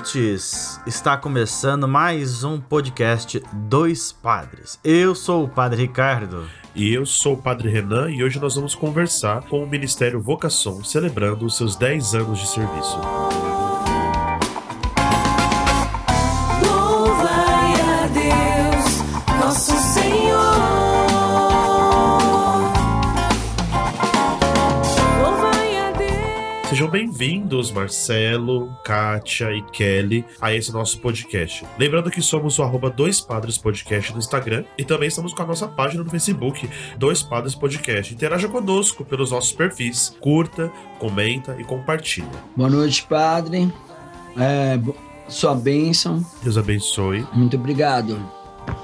Ouvintes! 0.00 0.80
Está 0.86 1.16
começando 1.16 1.86
mais 1.86 2.42
um 2.42 2.58
podcast 2.58 3.42
Dois 3.52 4.10
Padres. 4.10 4.78
Eu 4.82 5.14
sou 5.14 5.44
o 5.44 5.48
Padre 5.48 5.82
Ricardo. 5.82 6.48
E 6.74 6.92
eu 6.94 7.04
sou 7.04 7.34
o 7.34 7.42
Padre 7.42 7.68
Renan 7.68 8.10
e 8.10 8.24
hoje 8.24 8.40
nós 8.40 8.54
vamos 8.54 8.74
conversar 8.74 9.42
com 9.42 9.62
o 9.62 9.68
Ministério 9.68 10.20
Vocação, 10.20 10.82
celebrando 10.82 11.44
os 11.44 11.56
seus 11.56 11.76
10 11.76 12.14
anos 12.14 12.38
de 12.38 12.48
serviço. 12.48 12.98
Bem-vindos, 27.20 27.70
Marcelo, 27.70 28.74
Kátia 28.82 29.52
e 29.52 29.60
Kelly, 29.60 30.24
a 30.40 30.54
esse 30.54 30.72
nosso 30.72 30.98
podcast. 31.00 31.66
Lembrando 31.78 32.10
que 32.10 32.22
somos 32.22 32.58
o 32.58 32.62
arroba 32.62 32.88
Dois 32.88 33.20
Padres 33.20 33.58
Podcast 33.58 34.10
no 34.14 34.18
Instagram 34.18 34.64
e 34.78 34.86
também 34.86 35.08
estamos 35.08 35.34
com 35.34 35.42
a 35.42 35.46
nossa 35.46 35.68
página 35.68 36.02
no 36.02 36.08
Facebook, 36.08 36.66
Dois 36.96 37.22
Padres 37.22 37.54
Podcast. 37.54 38.14
Interaja 38.14 38.48
conosco 38.48 39.04
pelos 39.04 39.32
nossos 39.32 39.52
perfis, 39.52 40.16
curta, 40.18 40.72
comenta 40.98 41.54
e 41.58 41.64
compartilha. 41.64 42.30
Boa 42.56 42.70
noite, 42.70 43.06
padre. 43.06 43.70
É, 44.38 44.80
sua 45.28 45.54
bênção. 45.54 46.24
Deus 46.42 46.56
abençoe. 46.56 47.26
Muito 47.34 47.54
obrigado. 47.54 48.18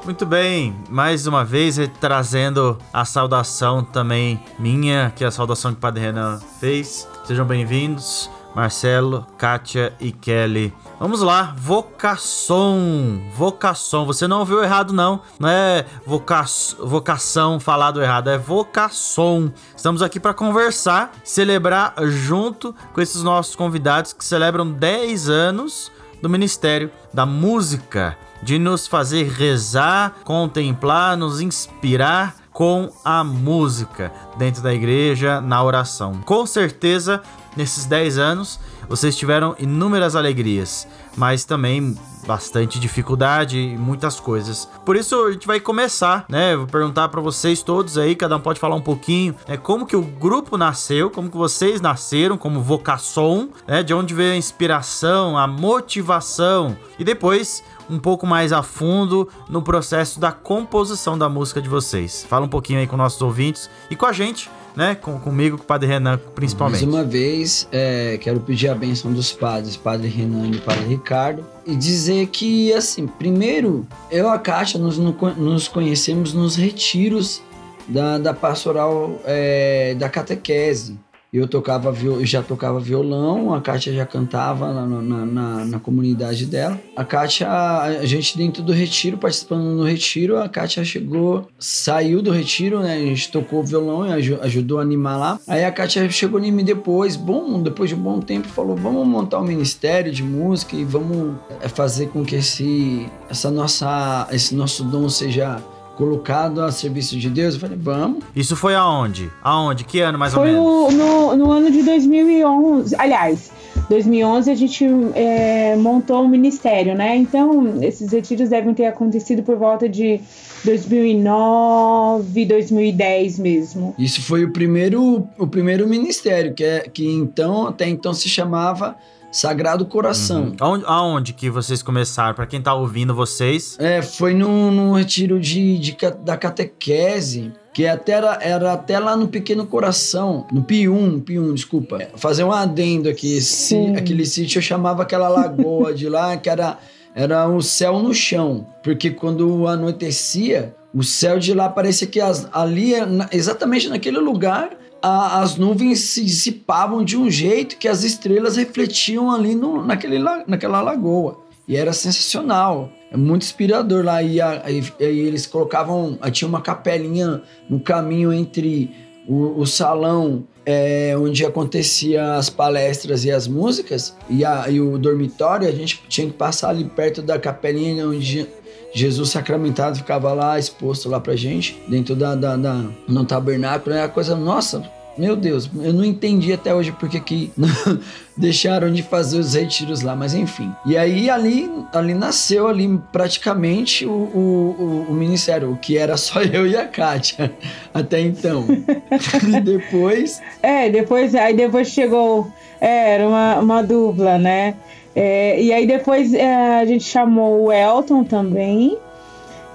Muito 0.04 0.26
bem, 0.26 0.76
mais 0.90 1.26
uma 1.26 1.42
vez 1.42 1.78
trazendo 1.98 2.76
a 2.92 3.06
saudação 3.06 3.82
também 3.82 4.38
minha, 4.58 5.10
que 5.16 5.24
é 5.24 5.26
a 5.26 5.30
saudação 5.30 5.72
que 5.72 5.78
o 5.78 5.80
Padre 5.80 6.02
Renan 6.02 6.38
fez. 6.60 7.08
Sejam 7.26 7.44
bem-vindos, 7.44 8.30
Marcelo, 8.54 9.26
Kátia 9.36 9.92
e 9.98 10.12
Kelly. 10.12 10.72
Vamos 11.00 11.22
lá, 11.22 11.56
vocação, 11.58 13.20
vocação. 13.34 14.06
Você 14.06 14.28
não 14.28 14.38
ouviu 14.38 14.62
errado 14.62 14.92
não, 14.92 15.20
não 15.36 15.48
é 15.48 15.84
voca 16.06 16.44
vocação 16.78 17.58
falado 17.58 18.00
errado, 18.00 18.30
é 18.30 18.38
vocação. 18.38 19.52
Estamos 19.76 20.02
aqui 20.02 20.20
para 20.20 20.32
conversar, 20.32 21.12
celebrar 21.24 21.94
junto 22.04 22.72
com 22.94 23.00
esses 23.00 23.24
nossos 23.24 23.56
convidados 23.56 24.12
que 24.12 24.24
celebram 24.24 24.70
10 24.70 25.28
anos 25.28 25.90
do 26.22 26.30
Ministério 26.30 26.92
da 27.12 27.26
Música, 27.26 28.16
de 28.40 28.56
nos 28.56 28.86
fazer 28.86 29.32
rezar, 29.32 30.14
contemplar, 30.22 31.16
nos 31.16 31.40
inspirar 31.40 32.36
com 32.56 32.90
a 33.04 33.22
música 33.22 34.10
dentro 34.38 34.62
da 34.62 34.72
igreja, 34.72 35.42
na 35.42 35.62
oração. 35.62 36.22
Com 36.24 36.46
certeza, 36.46 37.20
nesses 37.54 37.84
10 37.84 38.16
anos, 38.16 38.58
vocês 38.88 39.14
tiveram 39.14 39.54
inúmeras 39.58 40.16
alegrias, 40.16 40.88
mas 41.18 41.44
também 41.44 41.94
bastante 42.26 42.80
dificuldade 42.80 43.58
e 43.58 43.76
muitas 43.76 44.18
coisas. 44.18 44.68
Por 44.86 44.96
isso 44.96 45.26
a 45.26 45.32
gente 45.32 45.46
vai 45.46 45.60
começar, 45.60 46.24
né? 46.30 46.56
Vou 46.56 46.66
perguntar 46.66 47.08
para 47.08 47.20
vocês 47.20 47.62
todos 47.62 47.98
aí, 47.98 48.16
cada 48.16 48.36
um 48.36 48.40
pode 48.40 48.58
falar 48.58 48.74
um 48.74 48.80
pouquinho, 48.80 49.34
né? 49.46 49.58
Como 49.58 49.86
que 49.86 49.94
o 49.94 50.02
grupo 50.02 50.56
nasceu, 50.56 51.10
como 51.10 51.30
que 51.30 51.36
vocês 51.36 51.80
nasceram 51.80 52.38
como 52.38 52.62
vocação, 52.62 53.50
né? 53.66 53.82
De 53.82 53.92
onde 53.92 54.14
veio 54.14 54.32
a 54.32 54.36
inspiração, 54.36 55.36
a 55.36 55.46
motivação 55.46 56.76
e 56.98 57.04
depois 57.04 57.62
um 57.88 57.98
pouco 57.98 58.26
mais 58.26 58.52
a 58.52 58.62
fundo 58.62 59.28
no 59.48 59.62
processo 59.62 60.18
da 60.20 60.32
composição 60.32 61.16
da 61.16 61.28
música 61.28 61.60
de 61.60 61.68
vocês. 61.68 62.24
Fala 62.28 62.46
um 62.46 62.48
pouquinho 62.48 62.80
aí 62.80 62.86
com 62.86 62.96
nossos 62.96 63.20
ouvintes 63.22 63.70
e 63.90 63.96
com 63.96 64.06
a 64.06 64.12
gente, 64.12 64.50
né? 64.74 64.94
Com, 64.94 65.18
comigo, 65.18 65.56
com 65.56 65.62
o 65.62 65.66
Padre 65.66 65.88
Renan, 65.88 66.18
principalmente. 66.34 66.84
Mais 66.84 66.94
uma 66.94 67.04
vez, 67.04 67.68
é, 67.72 68.18
quero 68.20 68.40
pedir 68.40 68.68
a 68.68 68.74
bênção 68.74 69.12
dos 69.12 69.32
padres, 69.32 69.76
Padre 69.76 70.08
Renan 70.08 70.48
e 70.48 70.58
Padre 70.58 70.84
Ricardo, 70.84 71.44
e 71.66 71.74
dizer 71.74 72.26
que, 72.26 72.72
assim, 72.72 73.06
primeiro, 73.06 73.86
eu 74.10 74.26
e 74.26 74.28
a 74.28 74.38
Kátia 74.38 74.78
nos, 74.78 74.98
nos 74.98 75.68
conhecemos 75.68 76.34
nos 76.34 76.56
retiros 76.56 77.40
da, 77.88 78.18
da 78.18 78.34
pastoral 78.34 79.20
é, 79.24 79.94
da 79.94 80.08
catequese. 80.08 80.98
Eu 81.36 81.46
tocava 81.46 81.94
eu 82.02 82.24
já 82.24 82.42
tocava 82.42 82.80
violão, 82.80 83.52
a 83.54 83.60
Kátia 83.60 83.92
já 83.92 84.06
cantava 84.06 84.72
na, 84.72 84.86
na, 84.86 85.26
na, 85.26 85.64
na 85.64 85.78
comunidade 85.80 86.46
dela. 86.46 86.80
A 86.96 87.04
Kátia, 87.04 87.48
a 87.48 88.04
gente 88.06 88.38
dentro 88.38 88.62
do 88.62 88.72
retiro, 88.72 89.18
participando 89.18 89.64
no 89.64 89.84
retiro, 89.84 90.38
a 90.38 90.48
Kátia 90.48 90.84
chegou, 90.84 91.46
saiu 91.58 92.22
do 92.22 92.30
retiro, 92.30 92.80
né? 92.80 92.94
A 92.94 92.98
gente 92.98 93.30
tocou 93.30 93.62
violão 93.62 94.06
e 94.06 94.12
aju- 94.12 94.38
ajudou 94.42 94.78
a 94.78 94.82
animar 94.82 95.18
lá. 95.18 95.40
Aí 95.46 95.64
a 95.64 95.70
Kátia 95.72 96.08
chegou 96.10 96.40
em 96.40 96.50
mim 96.50 96.64
depois, 96.64 97.16
bom, 97.16 97.62
depois 97.62 97.90
de 97.90 97.96
um 97.96 98.00
bom 98.00 98.20
tempo, 98.20 98.48
falou: 98.48 98.76
vamos 98.76 99.06
montar 99.06 99.38
um 99.40 99.44
ministério 99.44 100.10
de 100.12 100.22
música 100.22 100.74
e 100.74 100.84
vamos 100.84 101.36
é, 101.60 101.68
fazer 101.68 102.08
com 102.08 102.24
que 102.24 102.36
esse, 102.36 103.06
essa 103.28 103.50
nossa, 103.50 104.26
esse 104.32 104.54
nosso 104.54 104.84
dom 104.84 105.08
seja 105.08 105.62
colocado 105.96 106.60
a 106.62 106.70
serviço 106.70 107.16
de 107.16 107.28
Deus. 107.30 107.54
Eu 107.54 107.60
falei, 107.60 107.78
vamos. 107.80 108.22
Isso 108.34 108.54
foi 108.54 108.74
aonde? 108.74 109.30
Aonde? 109.42 109.82
Que 109.84 110.00
ano 110.00 110.18
mais 110.18 110.32
Foi 110.34 110.54
ou 110.54 110.88
menos? 110.90 110.94
o- 110.94 110.96
no, 111.32 111.36
no 111.36 111.50
ano 111.52 111.70
de 111.70 111.82
2011. 111.82 112.94
Aliás, 112.98 113.50
2011 113.88 114.50
a 114.50 114.54
gente 114.54 114.84
é, 115.14 115.74
montou 115.76 116.22
um 116.22 116.28
ministério, 116.28 116.94
né? 116.94 117.16
Então, 117.16 117.82
esses 117.82 118.12
retiros 118.12 118.50
devem 118.50 118.74
ter 118.74 118.86
acontecido 118.86 119.42
por 119.42 119.56
volta 119.56 119.88
de 119.88 120.20
2009, 120.64 122.44
2010 122.46 123.38
mesmo. 123.38 123.94
Isso 123.98 124.20
foi 124.22 124.44
o 124.44 124.52
primeiro, 124.52 125.26
o 125.38 125.46
primeiro 125.46 125.86
ministério, 125.88 126.54
que, 126.54 126.64
é, 126.64 126.80
que 126.80 127.06
então, 127.08 127.66
até 127.68 127.88
então 127.88 128.12
se 128.12 128.28
chamava 128.28 128.96
Sagrado 129.36 129.84
Coração. 129.84 130.44
Uhum. 130.44 130.56
Aonde, 130.60 130.84
aonde 130.86 131.32
que 131.34 131.50
vocês 131.50 131.82
começaram? 131.82 132.34
Pra 132.34 132.46
quem 132.46 132.60
tá 132.62 132.72
ouvindo 132.74 133.14
vocês, 133.14 133.76
É, 133.78 134.00
foi 134.00 134.32
num, 134.32 134.70
num 134.70 134.92
retiro 134.92 135.38
de, 135.38 135.78
de 135.78 135.96
da 136.24 136.36
catequese, 136.36 137.52
que 137.74 137.86
até 137.86 138.12
era, 138.12 138.38
era 138.40 138.72
até 138.72 138.98
lá 138.98 139.14
no 139.16 139.28
Pequeno 139.28 139.66
Coração, 139.66 140.46
no 140.50 140.62
Pium, 140.62 141.20
Pium, 141.20 141.52
desculpa. 141.52 141.98
Fazer 142.16 142.44
um 142.44 142.52
adendo 142.52 143.08
aqui, 143.08 143.36
esse, 143.36 143.68
Sim. 143.68 143.96
aquele 143.96 144.24
sítio 144.24 144.58
eu 144.58 144.62
chamava 144.62 145.02
aquela 145.02 145.28
lagoa 145.28 145.92
de 145.92 146.08
lá, 146.08 146.36
que 146.38 146.48
era, 146.48 146.78
era 147.14 147.46
o 147.48 147.60
céu 147.60 147.98
no 148.02 148.14
chão, 148.14 148.66
porque 148.82 149.10
quando 149.10 149.66
anoitecia, 149.68 150.74
o 150.94 151.02
céu 151.02 151.38
de 151.38 151.52
lá 151.52 151.68
parecia 151.68 152.06
que 152.06 152.20
as- 152.20 152.48
ali, 152.52 152.92
exatamente 153.30 153.88
naquele 153.90 154.18
lugar, 154.18 154.70
a- 155.06 155.40
as 155.40 155.56
nuvens 155.56 156.00
se 156.00 156.24
dissipavam 156.24 157.04
de 157.04 157.16
um 157.16 157.30
jeito 157.30 157.76
que 157.76 157.88
as 157.88 158.02
estrelas 158.02 158.56
refletiam 158.56 159.30
ali 159.30 159.54
no, 159.54 159.84
naquele, 159.84 160.18
la- 160.18 160.44
naquela 160.46 160.80
lagoa. 160.80 161.38
E 161.68 161.76
era 161.76 161.92
sensacional. 161.92 162.90
É 163.10 163.16
muito 163.16 163.42
inspirador 163.42 164.04
lá. 164.04 164.22
E 164.22 164.40
a- 164.40 164.62
aí 164.64 164.82
eles 165.00 165.46
colocavam. 165.46 166.18
aí 166.20 166.30
Tinha 166.30 166.48
uma 166.48 166.60
capelinha 166.60 167.42
no 167.68 167.80
caminho 167.80 168.32
entre 168.32 168.90
o, 169.28 169.60
o 169.60 169.66
salão 169.66 170.44
é, 170.64 171.14
onde 171.16 171.44
acontecia 171.44 172.34
as 172.34 172.50
palestras 172.50 173.24
e 173.24 173.30
as 173.30 173.46
músicas 173.48 174.14
e, 174.28 174.44
a- 174.44 174.66
e 174.68 174.80
o 174.80 174.98
dormitório. 174.98 175.68
A 175.68 175.72
gente 175.72 176.02
tinha 176.08 176.26
que 176.26 176.32
passar 176.34 176.70
ali 176.70 176.84
perto 176.84 177.22
da 177.22 177.38
capelinha 177.38 178.06
onde 178.08 178.46
Jesus 178.94 179.30
sacramentado 179.30 179.96
ficava 179.98 180.32
lá 180.32 180.58
exposto 180.58 181.08
lá 181.08 181.20
pra 181.20 181.36
gente, 181.36 181.76
dentro 181.88 182.14
da, 182.16 182.34
da, 182.34 182.56
da- 182.56 182.84
no 183.08 183.24
tabernáculo. 183.24 183.94
É 183.94 184.02
a 184.02 184.08
coisa, 184.08 184.34
nossa, 184.36 184.88
meu 185.18 185.34
Deus, 185.36 185.70
eu 185.80 185.92
não 185.92 186.04
entendi 186.04 186.52
até 186.52 186.74
hoje 186.74 186.92
porque 186.92 187.18
que 187.20 187.52
deixaram 188.36 188.92
de 188.92 189.02
fazer 189.02 189.38
os 189.38 189.54
retiros 189.54 190.02
lá, 190.02 190.14
mas 190.14 190.34
enfim. 190.34 190.70
E 190.84 190.96
aí 190.96 191.30
ali, 191.30 191.70
ali 191.92 192.14
nasceu 192.14 192.68
ali 192.68 193.00
praticamente 193.12 194.04
o, 194.04 194.10
o, 194.10 194.76
o, 194.78 195.06
o 195.10 195.14
ministério, 195.14 195.72
o 195.72 195.76
que 195.76 195.96
era 195.96 196.16
só 196.16 196.42
eu 196.44 196.66
e 196.66 196.76
a 196.76 196.86
Kátia 196.86 197.52
até 197.94 198.20
então. 198.20 198.66
e 199.48 199.60
depois 199.60 200.40
É, 200.62 200.90
depois, 200.90 201.34
aí 201.34 201.54
depois 201.56 201.88
chegou. 201.88 202.50
é, 202.80 203.14
era 203.14 203.26
uma, 203.28 203.58
uma 203.60 203.82
dupla, 203.82 204.38
né? 204.38 204.74
É, 205.14 205.60
e 205.62 205.72
aí 205.72 205.86
depois 205.86 206.34
é, 206.34 206.78
a 206.80 206.84
gente 206.84 207.04
chamou 207.04 207.64
o 207.64 207.72
Elton 207.72 208.22
também. 208.22 208.98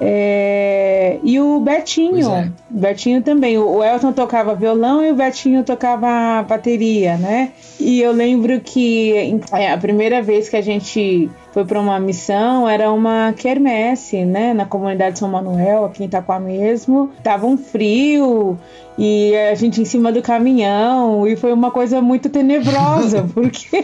É, 0.03 1.19
e 1.24 1.39
o 1.39 1.59
Betinho. 1.59 2.31
É. 2.31 2.51
Betinho 2.69 3.21
também. 3.21 3.57
O 3.59 3.77
o 3.77 3.83
Elton 3.83 4.12
tocava 4.12 4.56
violão 4.56 5.03
e 5.06 5.12
o 5.12 5.15
Betinho 5.15 5.63
tocava 5.63 6.42
bateria, 6.44 7.18
né? 7.18 7.51
E 7.80 8.01
eu 8.01 8.12
lembro 8.12 8.59
que 8.59 9.39
é, 9.53 9.71
a 9.71 9.77
primeira 9.77 10.21
vez 10.21 10.50
que 10.50 10.57
a 10.57 10.62
gente 10.62 11.30
foi 11.51 11.65
para 11.65 11.80
uma 11.80 12.00
missão, 12.00 12.68
era 12.68 12.92
uma 12.92 13.33
quermesse, 13.33 14.24
né, 14.24 14.53
na 14.53 14.65
comunidade 14.65 15.19
São 15.19 15.30
Manuel, 15.30 15.86
aqui 15.86 16.03
em 16.03 16.06
Itaquá 16.06 16.39
mesmo. 16.39 17.12
Tava 17.24 17.45
um 17.45 17.57
frio 17.57 18.57
e 18.98 19.36
a 19.36 19.56
gente 19.56 19.81
em 19.81 19.86
cima 19.86 20.12
do 20.12 20.21
caminhão 20.21 21.27
e 21.27 21.36
foi 21.36 21.51
uma 21.51 21.71
coisa 21.71 22.01
muito 22.01 22.30
tenebrosa, 22.30 23.27
porque 23.33 23.83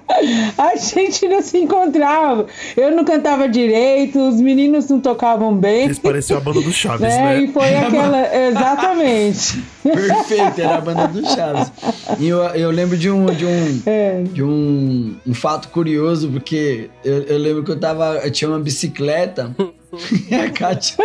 a 0.56 0.76
gente 0.76 1.28
não 1.28 1.42
se 1.42 1.58
encontrava. 1.58 2.46
Eu 2.76 2.90
não 2.90 3.04
cantava 3.04 3.48
direito, 3.48 4.18
os 4.18 4.40
meninos 4.40 4.88
não 4.88 5.00
tocavam 5.00 5.54
bem. 5.54 5.84
Eles 5.84 5.98
pareciam 5.98 6.38
a 6.38 6.40
banda 6.40 6.60
do 6.60 6.72
Chaves, 6.72 7.00
né? 7.00 7.16
né? 7.16 7.42
E 7.42 7.48
foi 7.48 7.76
aquela. 7.76 8.34
Exatamente. 8.48 9.62
Perfeito, 9.82 10.60
era 10.60 10.76
a 10.76 10.80
banda 10.80 11.08
do 11.08 11.24
Chaves. 11.26 11.72
E 12.18 12.28
eu, 12.28 12.38
eu 12.38 12.70
lembro 12.70 12.96
de 12.96 13.10
um, 13.10 13.26
de 13.26 13.44
um, 13.46 13.82
É. 13.86 14.22
de 14.22 14.42
um, 14.42 15.16
um 15.26 15.34
fato 15.34 15.68
curioso, 15.68 16.28
porque 16.30 16.88
eu, 17.04 17.22
eu 17.22 17.38
lembro 17.38 17.64
que 17.64 17.70
eu 17.70 17.78
tava. 17.80 18.16
Eu 18.24 18.30
tinha 18.30 18.48
uma 18.48 18.60
bicicleta 18.60 19.54
e 20.30 20.34
a 20.34 20.50
Kátia, 20.50 20.96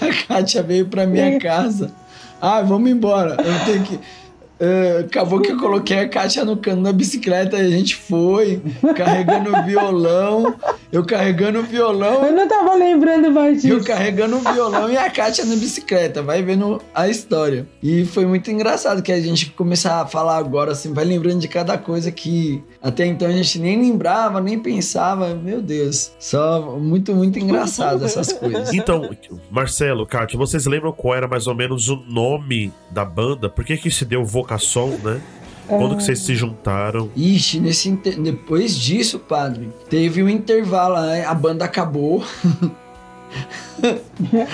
a 0.00 0.26
Kátia 0.26 0.62
veio 0.62 0.86
pra 0.86 1.06
minha 1.06 1.38
casa. 1.40 1.90
Ah, 2.40 2.60
vamos 2.60 2.90
embora. 2.90 3.36
Eu 3.42 3.64
tenho 3.64 3.82
que. 3.84 3.98
Eh, 4.64 5.04
acabou 5.06 5.40
que 5.40 5.52
eu 5.52 5.58
coloquei 5.58 5.98
a 5.98 6.08
Kátia 6.08 6.44
no 6.44 6.56
cano 6.56 6.82
da 6.82 6.92
bicicleta 6.92 7.58
e 7.58 7.66
a 7.66 7.70
gente 7.70 7.94
foi, 7.96 8.60
carregando 8.96 9.54
o 9.54 9.62
violão, 9.64 10.54
eu 10.90 11.04
carregando 11.04 11.58
o 11.58 11.62
violão 11.62 12.24
Eu 12.24 12.32
não 12.32 12.48
tava 12.48 12.74
lembrando 12.74 13.30
mais 13.30 13.64
eu 13.64 13.76
disso. 13.76 13.86
carregando 13.86 14.36
o 14.36 14.40
violão 14.40 14.90
e 14.90 14.96
a 14.96 15.10
Kátia 15.10 15.44
na 15.44 15.56
bicicleta, 15.56 16.22
vai 16.22 16.42
vendo 16.42 16.80
a 16.94 17.08
história. 17.08 17.66
E 17.82 18.04
foi 18.04 18.24
muito 18.24 18.50
engraçado 18.50 19.02
que 19.02 19.12
a 19.12 19.20
gente 19.20 19.50
começar 19.50 20.00
a 20.00 20.06
falar 20.06 20.38
agora, 20.38 20.72
assim, 20.72 20.92
vai 20.92 21.04
lembrando 21.04 21.40
de 21.40 21.48
cada 21.48 21.76
coisa 21.76 22.10
que 22.10 22.62
até 22.82 23.04
então 23.06 23.28
a 23.28 23.32
gente 23.32 23.58
nem 23.58 23.80
lembrava, 23.80 24.40
nem 24.40 24.58
pensava. 24.58 25.34
Meu 25.34 25.60
Deus, 25.60 26.12
só 26.18 26.78
muito, 26.78 27.14
muito 27.14 27.38
engraçado 27.38 28.04
essas 28.04 28.32
coisas. 28.32 28.72
Então, 28.72 29.10
Marcelo, 29.50 30.06
Kátia, 30.06 30.38
vocês 30.38 30.66
lembram 30.66 30.92
qual 30.92 31.14
era 31.14 31.28
mais 31.28 31.46
ou 31.46 31.54
menos 31.54 31.88
o 31.88 31.96
nome 32.08 32.72
da 32.90 33.04
banda? 33.04 33.48
Por 33.48 33.64
que 33.64 33.76
que 33.76 33.90
se 33.90 34.04
deu 34.04 34.24
Vocação, 34.58 34.98
né? 35.02 35.20
Quando 35.66 35.96
que 35.96 36.02
vocês 36.04 36.18
se 36.18 36.34
juntaram? 36.36 37.10
Ixi, 37.16 37.58
nesse 37.58 37.88
inter- 37.88 38.20
depois 38.20 38.76
disso, 38.78 39.18
padre, 39.18 39.70
teve 39.88 40.22
um 40.22 40.28
intervalo, 40.28 41.00
né? 41.06 41.24
a 41.24 41.32
banda 41.34 41.64
acabou, 41.64 42.22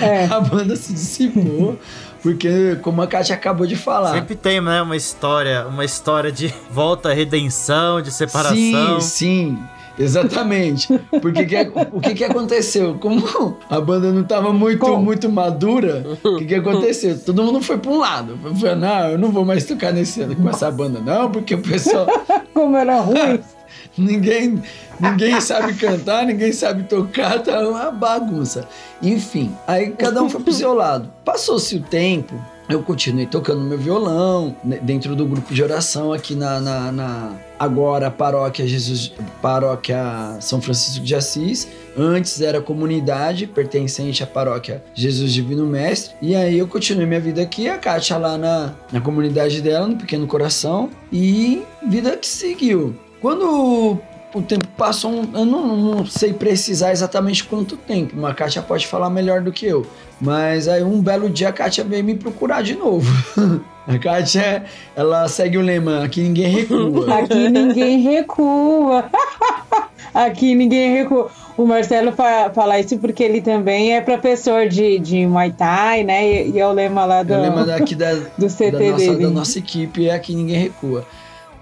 É. 0.01 0.25
a 0.25 0.39
banda 0.39 0.75
se 0.75 0.93
dissipou, 0.93 1.77
porque 2.23 2.77
como 2.81 3.01
a 3.01 3.07
Kátia 3.07 3.35
acabou 3.35 3.67
de 3.67 3.75
falar. 3.75 4.13
Sempre 4.13 4.35
tem, 4.35 4.59
né, 4.59 4.81
uma 4.81 4.95
história, 4.95 5.67
uma 5.67 5.85
história 5.85 6.31
de 6.31 6.53
volta, 6.71 7.13
redenção, 7.13 8.01
de 8.01 8.11
separação. 8.11 8.99
Sim, 8.99 9.01
sim. 9.01 9.59
Exatamente. 9.97 10.87
Porque 11.21 11.45
que- 11.45 11.71
o 11.91 11.99
que, 11.99 12.13
que 12.15 12.23
aconteceu? 12.23 12.95
Como 12.99 13.57
a 13.69 13.79
banda 13.81 14.11
não 14.11 14.21
estava 14.21 14.51
muito, 14.53 14.79
Como? 14.79 15.03
muito 15.03 15.29
madura, 15.29 16.03
o 16.23 16.37
que, 16.37 16.45
que 16.45 16.55
aconteceu? 16.55 17.17
Todo 17.19 17.43
mundo 17.43 17.61
foi 17.61 17.77
para 17.77 17.91
um 17.91 17.97
lado. 17.99 18.37
Foi, 18.59 18.75
não, 18.75 19.09
eu 19.09 19.17
não 19.17 19.31
vou 19.31 19.45
mais 19.45 19.65
tocar 19.65 19.91
nesse, 19.93 20.23
com 20.35 20.49
essa 20.49 20.71
banda, 20.71 20.99
não, 20.99 21.29
porque 21.31 21.55
o 21.55 21.61
pessoal. 21.61 22.07
Como 22.53 22.75
era 22.75 22.99
ruim. 22.99 23.39
ninguém, 23.97 24.61
ninguém 24.99 25.39
sabe 25.41 25.73
cantar, 25.73 26.25
ninguém 26.25 26.51
sabe 26.51 26.83
tocar, 26.83 27.39
tá 27.41 27.59
uma 27.67 27.91
bagunça. 27.91 28.67
Enfim, 29.01 29.55
aí 29.67 29.91
cada 29.91 30.21
um 30.23 30.29
foi 30.29 30.41
pro 30.41 30.53
seu 30.53 30.73
lado. 30.73 31.11
Passou-se 31.25 31.75
o 31.75 31.81
tempo, 31.81 32.33
eu 32.73 32.83
continuei 32.83 33.25
tocando 33.25 33.61
meu 33.61 33.77
violão 33.77 34.55
né, 34.63 34.79
dentro 34.81 35.15
do 35.15 35.25
grupo 35.25 35.53
de 35.53 35.61
oração 35.63 36.11
aqui 36.13 36.35
na, 36.35 36.59
na, 36.59 36.91
na- 36.91 37.35
agora 37.59 38.09
paróquia 38.09 38.67
Jesus, 38.67 39.11
paróquia 39.41 40.37
São 40.39 40.61
Francisco 40.61 41.03
de 41.03 41.13
Assis. 41.15 41.67
Antes 41.97 42.41
era 42.41 42.61
comunidade 42.61 43.45
pertencente 43.47 44.23
à 44.23 44.27
paróquia 44.27 44.83
Jesus 44.93 45.33
Divino 45.33 45.65
Mestre. 45.65 46.15
E 46.21 46.35
aí 46.35 46.57
eu 46.57 46.67
continuei 46.67 47.05
minha 47.05 47.19
vida 47.19 47.41
aqui, 47.41 47.67
a 47.67 47.77
Kátia 47.77 48.17
lá 48.17 48.37
na, 48.37 48.73
na 48.91 49.01
comunidade 49.01 49.61
dela, 49.61 49.87
no 49.87 49.97
Pequeno 49.97 50.25
Coração. 50.25 50.89
E 51.11 51.61
vida 51.87 52.15
que 52.17 52.27
seguiu. 52.27 52.95
Quando 53.21 53.99
o 54.33 54.41
tempo 54.41 54.67
passou, 54.77 55.11
um- 55.11 55.29
eu 55.33 55.45
não, 55.45 55.75
não 55.77 56.05
sei 56.05 56.33
precisar 56.33 56.91
exatamente 56.91 57.43
quanto 57.43 57.75
tempo, 57.77 58.25
a 58.25 58.33
Kátia 58.33 58.61
pode 58.61 58.87
falar 58.87 59.09
melhor 59.09 59.41
do 59.41 59.51
que 59.51 59.65
eu. 59.65 59.85
Mas 60.19 60.67
aí 60.67 60.83
um 60.83 61.01
belo 61.01 61.29
dia 61.29 61.49
a 61.49 61.53
Kátia 61.53 61.83
veio 61.83 62.03
me 62.03 62.15
procurar 62.15 62.61
de 62.61 62.75
novo. 62.75 63.11
a 63.87 63.97
Kátia, 63.97 64.63
ela 64.95 65.27
segue 65.27 65.57
o 65.57 65.61
lema, 65.61 66.03
aqui 66.03 66.21
ninguém 66.21 66.47
recua. 66.47 67.15
Aqui 67.19 67.49
ninguém 67.49 68.01
recua. 68.01 69.05
Aqui 70.13 70.55
ninguém 70.55 70.93
recua. 70.93 71.29
O 71.57 71.65
Marcelo 71.65 72.11
fa 72.11 72.51
fala 72.53 72.79
isso 72.79 72.97
porque 72.97 73.23
ele 73.23 73.41
também 73.41 73.95
é 73.95 74.01
professor 74.01 74.67
de, 74.67 74.99
de 74.99 75.25
Muay 75.25 75.51
Thai, 75.51 76.03
né? 76.03 76.47
E, 76.47 76.51
e 76.51 76.59
é 76.59 76.67
o 76.67 76.71
lema 76.71 77.05
lá 77.05 77.23
do. 77.23 77.33
O 77.33 77.41
lema 77.41 77.65
daqui 77.65 77.95
da, 77.95 78.13
do 78.37 78.47
CT 78.47 78.71
da, 78.71 78.79
nossa, 78.79 78.97
dele. 78.97 79.23
da 79.23 79.29
nossa 79.29 79.59
equipe 79.59 80.07
é 80.07 80.13
aqui 80.13 80.35
ninguém 80.35 80.63
recua. 80.63 81.05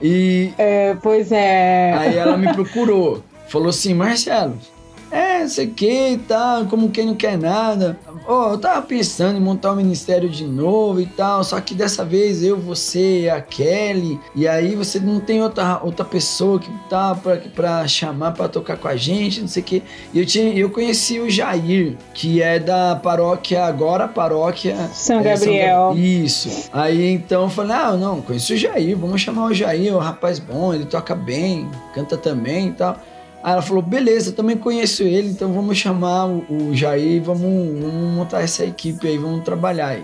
E 0.01 0.53
É, 0.57 0.95
pois 1.01 1.31
é. 1.31 1.93
Aí 1.93 2.17
ela 2.17 2.37
me 2.37 2.51
procurou, 2.53 3.23
falou 3.47 3.69
assim, 3.69 3.93
Marcelo, 3.93 4.57
é, 5.11 5.47
sei 5.47 5.67
que 5.67 6.09
e 6.11 6.17
tal, 6.17 6.65
como 6.65 6.89
quem 6.89 7.05
não 7.07 7.15
quer 7.15 7.37
nada. 7.37 7.97
Ó, 8.27 8.51
eu 8.53 8.57
tava 8.59 8.81
pensando 8.83 9.37
em 9.37 9.41
montar 9.41 9.71
um 9.73 9.75
ministério 9.75 10.29
de 10.29 10.43
novo 10.45 11.01
e 11.01 11.05
tal, 11.05 11.43
só 11.43 11.59
que 11.59 11.73
dessa 11.73 12.05
vez 12.05 12.43
eu, 12.43 12.57
você 12.57 13.21
e 13.21 13.29
a 13.29 13.41
Kelly, 13.41 14.19
e 14.35 14.47
aí 14.47 14.75
você 14.75 14.99
não 14.99 15.19
tem 15.19 15.41
outra, 15.41 15.79
outra 15.83 16.05
pessoa 16.05 16.59
que 16.59 16.69
tá 16.89 17.15
pra, 17.15 17.37
pra 17.55 17.87
chamar 17.87 18.33
pra 18.33 18.47
tocar 18.47 18.77
com 18.77 18.87
a 18.87 18.95
gente, 18.95 19.41
não 19.41 19.47
sei 19.47 19.63
o 19.63 19.65
que. 19.65 19.83
E 20.13 20.19
eu, 20.19 20.25
tinha, 20.25 20.53
eu 20.53 20.69
conheci 20.69 21.19
o 21.19 21.29
Jair, 21.29 21.95
que 22.13 22.41
é 22.41 22.59
da 22.59 22.95
paróquia, 22.95 23.63
agora 23.65 24.07
paróquia 24.07 24.75
São 24.93 25.19
é, 25.21 25.23
Gabriel. 25.23 25.89
Gab- 25.89 25.97
Isso. 25.99 26.69
Aí 26.71 27.09
então 27.11 27.43
eu 27.43 27.49
falei, 27.49 27.75
ah, 27.75 27.93
não, 27.97 28.21
conheço 28.21 28.53
o 28.53 28.57
Jair, 28.57 28.95
vamos 28.97 29.21
chamar 29.21 29.45
o 29.45 29.53
Jair, 29.53 29.95
um 29.95 29.99
rapaz 29.99 30.37
bom, 30.39 30.73
ele 30.73 30.85
toca 30.85 31.15
bem, 31.15 31.67
canta 31.95 32.15
também 32.17 32.67
e 32.67 32.71
tal. 32.73 32.99
Aí 33.41 33.53
ela 33.53 33.61
falou, 33.61 33.81
beleza, 33.81 34.31
eu 34.31 34.35
também 34.35 34.57
conheço 34.57 35.03
ele, 35.03 35.29
então 35.29 35.53
vamos 35.53 35.77
chamar 35.77 36.25
o, 36.27 36.73
Jair 36.73 37.13
e 37.13 37.19
vamos, 37.19 37.79
vamos 37.79 38.15
montar 38.15 38.41
essa 38.41 38.65
equipe 38.65 39.07
aí, 39.07 39.17
vamos 39.17 39.43
trabalhar 39.45 39.87
aí. 39.87 40.03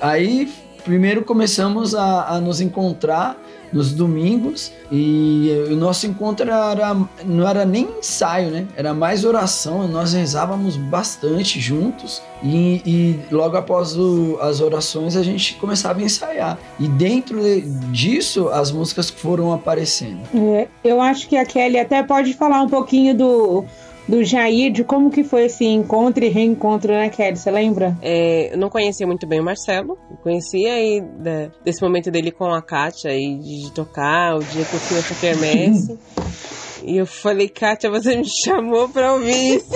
Aí 0.00 0.52
primeiro 0.84 1.22
começamos 1.22 1.94
a, 1.94 2.28
a 2.28 2.40
nos 2.40 2.60
encontrar 2.60 3.38
nos 3.72 3.92
domingos 3.92 4.70
e 4.90 5.50
o 5.70 5.76
nosso 5.76 6.06
encontro 6.06 6.44
era, 6.50 6.94
não 7.24 7.48
era 7.48 7.64
nem 7.64 7.88
ensaio, 7.98 8.50
né? 8.50 8.66
Era 8.76 8.92
mais 8.92 9.24
oração. 9.24 9.88
Nós 9.88 10.12
rezávamos 10.12 10.76
bastante 10.76 11.58
juntos 11.58 12.22
e, 12.42 12.82
e 12.84 13.20
logo 13.34 13.56
após 13.56 13.96
o- 13.96 14.36
as 14.40 14.60
orações 14.60 15.16
a 15.16 15.22
gente 15.22 15.54
começava 15.54 16.00
a 16.00 16.02
ensaiar. 16.02 16.58
E 16.78 16.86
dentro 16.86 17.40
de- 17.42 17.62
disso 17.90 18.48
as 18.50 18.70
músicas 18.70 19.08
foram 19.10 19.52
aparecendo. 19.52 20.20
É, 20.34 20.68
eu 20.84 21.00
acho 21.00 21.28
que 21.28 21.36
a 21.36 21.44
Kelly 21.46 21.78
até 21.78 22.02
pode 22.02 22.34
falar 22.34 22.62
um 22.62 22.68
pouquinho 22.68 23.16
do, 23.16 23.64
do 24.08 24.24
Jair, 24.24 24.70
de 24.72 24.82
como 24.84 25.10
que 25.10 25.22
foi 25.24 25.44
esse 25.44 25.64
encontro 25.64 26.24
e 26.24 26.28
reencontro, 26.28 26.92
né, 26.92 27.08
Kelly? 27.08 27.36
Você 27.36 27.50
lembra? 27.50 27.96
É, 28.02 28.52
eu 28.52 28.58
não 28.58 28.68
conhecia 28.68 29.06
muito 29.06 29.26
bem 29.26 29.40
o 29.40 29.44
Marcelo. 29.44 29.96
Eu 30.10 30.16
conhecia 30.18 30.72
aí 30.74 31.00
da- 31.00 31.50
desse 31.64 31.80
momento 31.82 32.10
dele 32.10 32.30
com 32.30 32.46
a 32.52 32.60
Kátia 32.60 33.10
e 33.16 33.36
de, 33.36 33.62
de 33.66 33.72
tocar, 33.72 34.36
o 34.36 34.40
dia 34.40 34.64
que 34.64 34.74
eu 34.74 34.80
fui 34.80 34.96
nessa 34.96 35.14
quermesse. 35.14 35.98
e 36.84 36.96
eu 36.96 37.06
falei, 37.06 37.48
Kátia, 37.48 37.88
você 37.90 38.16
me 38.16 38.24
chamou 38.44 38.88
pra 38.88 39.14
ouvir 39.14 39.56
isso. 39.56 39.68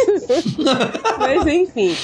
Mas 1.19 1.47
enfim. 1.47 1.95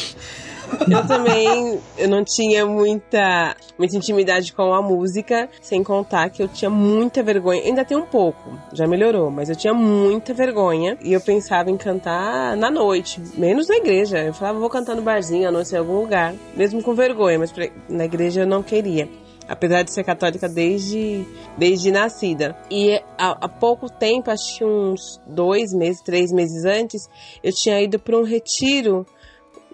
Eu 0.91 1.07
também 1.07 1.81
eu 1.97 2.09
não 2.09 2.25
tinha 2.25 2.64
muita, 2.67 3.57
muita 3.79 3.97
intimidade 3.97 4.52
com 4.52 4.73
a 4.75 4.83
música, 4.83 5.49
sem 5.61 5.83
contar 5.83 6.31
que 6.31 6.43
eu 6.43 6.49
tinha 6.49 6.71
muita 6.71 7.23
vergonha. 7.23 7.62
Ainda 7.62 7.85
tenho 7.85 8.00
um 8.00 8.07
pouco, 8.07 8.59
já 8.73 8.87
melhorou, 8.87 9.31
mas 9.31 9.49
eu 9.49 9.57
tinha 9.57 9.75
muita 9.75 10.35
vergonha. 10.35 10.97
E 11.02 11.12
eu 11.12 11.21
pensava 11.21 11.71
em 11.71 11.76
cantar 11.76 12.57
na 12.57 12.71
noite, 12.71 13.21
menos 13.37 13.69
na 13.69 13.76
igreja. 13.76 14.19
Eu 14.19 14.35
falava, 14.35 14.59
vou 14.59 14.71
cantar 14.71 14.97
no 14.97 15.02
barzinho 15.02 15.49
à 15.49 15.52
noite 15.52 15.75
em 15.75 15.79
algum 15.79 16.00
lugar, 16.00 16.35
mesmo 16.57 16.83
com 16.83 16.95
vergonha, 16.95 17.38
mas 17.38 17.52
na 17.88 18.05
igreja 18.05 18.43
eu 18.43 18.47
não 18.47 18.62
queria. 18.62 19.09
Apesar 19.49 19.83
de 19.83 19.93
ser 19.93 20.05
católica 20.05 20.49
desde, 20.49 21.26
desde 21.59 21.91
nascida. 21.91 22.57
E 22.71 22.95
há, 23.19 23.37
há 23.41 23.49
pouco 23.49 23.91
tempo, 23.91 24.31
acho 24.31 24.59
que 24.59 24.64
uns 24.64 25.21
dois 25.26 25.73
meses, 25.75 26.00
três 26.02 26.33
meses 26.33 26.64
antes, 26.64 27.09
eu 27.43 27.52
tinha 27.52 27.81
ido 27.81 27.99
para 27.99 28.17
um 28.17 28.23
retiro 28.23 29.05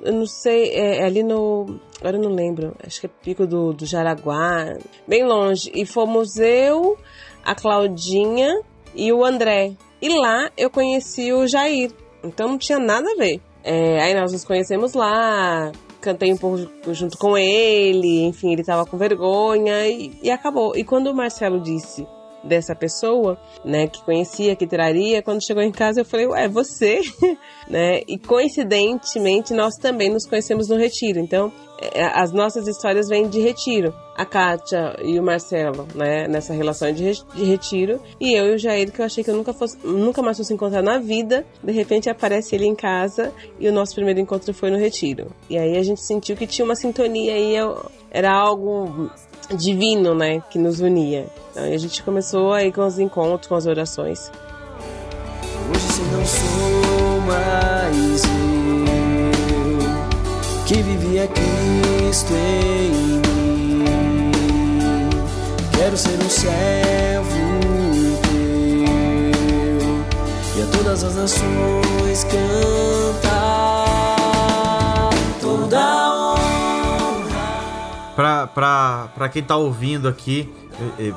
eu 0.03 0.13
não 0.13 0.27
sei, 0.27 0.71
é, 0.71 0.99
é 0.99 1.05
ali 1.05 1.23
no. 1.23 1.81
Agora 2.01 2.17
eu 2.17 2.23
não 2.23 2.31
lembro. 2.31 2.75
Acho 2.85 3.01
que 3.01 3.07
é 3.07 3.11
Pico 3.23 3.47
do, 3.47 3.73
do 3.73 3.87
Jaraguá. 3.87 4.77
Bem 5.07 5.25
longe. 5.25 5.71
E 5.75 5.85
fomos 5.85 6.37
eu, 6.37 6.97
a 7.45 7.55
Claudinha 7.55 8.61
e 8.95 9.13
o 9.13 9.25
André. 9.25 9.73
E 10.01 10.09
lá 10.09 10.51
eu 10.57 10.71
conheci 10.71 11.33
o 11.33 11.47
Jair. 11.47 11.91
Então 12.23 12.49
não 12.49 12.59
tinha 12.59 12.79
nada 12.79 13.11
a 13.11 13.17
ver. 13.17 13.41
É, 13.65 14.01
aí 14.01 14.15
nós 14.15 14.33
nos 14.33 14.45
conhecemos 14.45 14.95
lá. 14.95 15.73
Cantei 16.01 16.33
um 16.33 16.37
pouco 16.37 16.69
junto 16.95 17.19
com 17.19 17.37
ele. 17.37 18.23
Enfim, 18.23 18.53
ele 18.53 18.65
tava 18.65 18.87
com 18.87 18.97
vergonha. 18.97 19.87
E, 19.89 20.19
e 20.23 20.31
acabou. 20.31 20.77
E 20.77 20.85
quando 20.85 21.09
o 21.09 21.15
Marcelo 21.15 21.61
disse 21.61 22.07
dessa 22.45 22.75
pessoa, 22.75 23.39
né, 23.65 23.87
que 23.89 24.03
conhecia, 24.05 24.57
que 24.57 24.67
traria. 24.67 25.23
Quando 25.23 25.45
chegou 25.45 25.63
em 25.63 25.73
casa, 25.73 26.01
eu 26.01 26.05
falei, 26.05 26.27
ué, 26.27 26.49
você? 26.49 27.01
né? 27.69 28.01
E 28.07 28.19
coincidentemente, 28.19 29.53
nós 29.53 29.75
também 29.77 30.11
nos 30.11 30.27
conhecemos 30.27 30.69
no 30.69 30.77
retiro. 30.77 31.19
Então, 31.19 31.53
é, 31.81 32.05
as 32.07 32.33
nossas 32.33 32.67
histórias 32.67 33.09
vêm 33.09 33.29
de 33.29 33.41
retiro. 33.41 33.95
A 34.17 34.25
Kátia 34.25 34.97
e 35.01 35.19
o 35.19 35.23
Marcelo, 35.23 35.87
né, 35.95 36.27
nessa 36.27 36.53
relação 36.53 36.91
de, 36.93 37.05
re 37.05 37.13
de 37.35 37.45
retiro. 37.45 38.01
E 38.21 38.35
eu 38.35 38.47
e 38.47 38.55
o 38.57 38.59
Jair, 38.59 38.91
que 38.91 39.01
eu 39.01 39.05
achei 39.07 39.23
que 39.23 39.31
eu 39.31 39.37
nunca, 39.37 39.53
fosse, 39.53 39.79
nunca 39.85 40.21
mais 40.21 40.37
fosse 40.37 40.53
encontrar 40.53 40.83
na 40.83 40.99
vida. 40.99 41.47
De 41.63 41.71
repente 41.71 42.11
aparece 42.11 42.57
ele 42.57 42.67
em 42.67 42.75
casa 42.75 43.33
e 43.61 43.69
o 43.69 43.73
nosso 43.73 43.95
primeiro 43.95 44.19
encontro 44.19 44.53
foi 44.53 44.71
no 44.71 44.77
retiro. 44.79 45.31
E 45.49 45.57
aí 45.57 45.77
a 45.77 45.83
gente 45.83 46.01
sentiu 46.01 46.37
que 46.37 46.49
tinha 46.49 46.65
uma 46.65 46.75
sintonia 46.75 47.33
aí, 47.33 47.55
era 48.11 48.33
algo 48.33 49.09
divino, 49.57 50.15
né, 50.15 50.43
que 50.51 50.59
nos 50.59 50.81
unia. 50.81 51.27
Então 51.53 51.63
a 51.63 51.77
gente 51.77 52.03
começou 52.03 52.53
aí 52.53 52.73
com 52.73 52.85
os 52.85 52.99
encontros, 52.99 53.47
com 53.47 53.55
as 53.55 53.67
orações. 53.67 54.33
Hoje 55.71 55.81
se 55.81 56.03
não 56.03 56.27
sou 56.27 56.88
mais 57.29 58.23
eu 58.25 58.29
que 60.65 60.83
vivia 60.83 61.29
Cristo 61.29 62.33
em 62.33 62.91
mim. 62.91 63.23
Quero 65.77 65.97
ser 65.97 66.19
um 66.23 66.29
servo 66.29 67.39
teu 68.23 68.39
e 70.57 70.63
a 70.63 70.67
todas 70.77 71.05
as 71.05 71.15
nações 71.15 72.25
cantar 72.25 73.51
toda 75.41 75.99
Pra, 78.17 78.49
pra, 78.49 79.09
pra 79.15 79.29
quem 79.29 79.43
tá 79.45 79.57
ouvindo 79.57 80.09
aqui, 80.09 80.53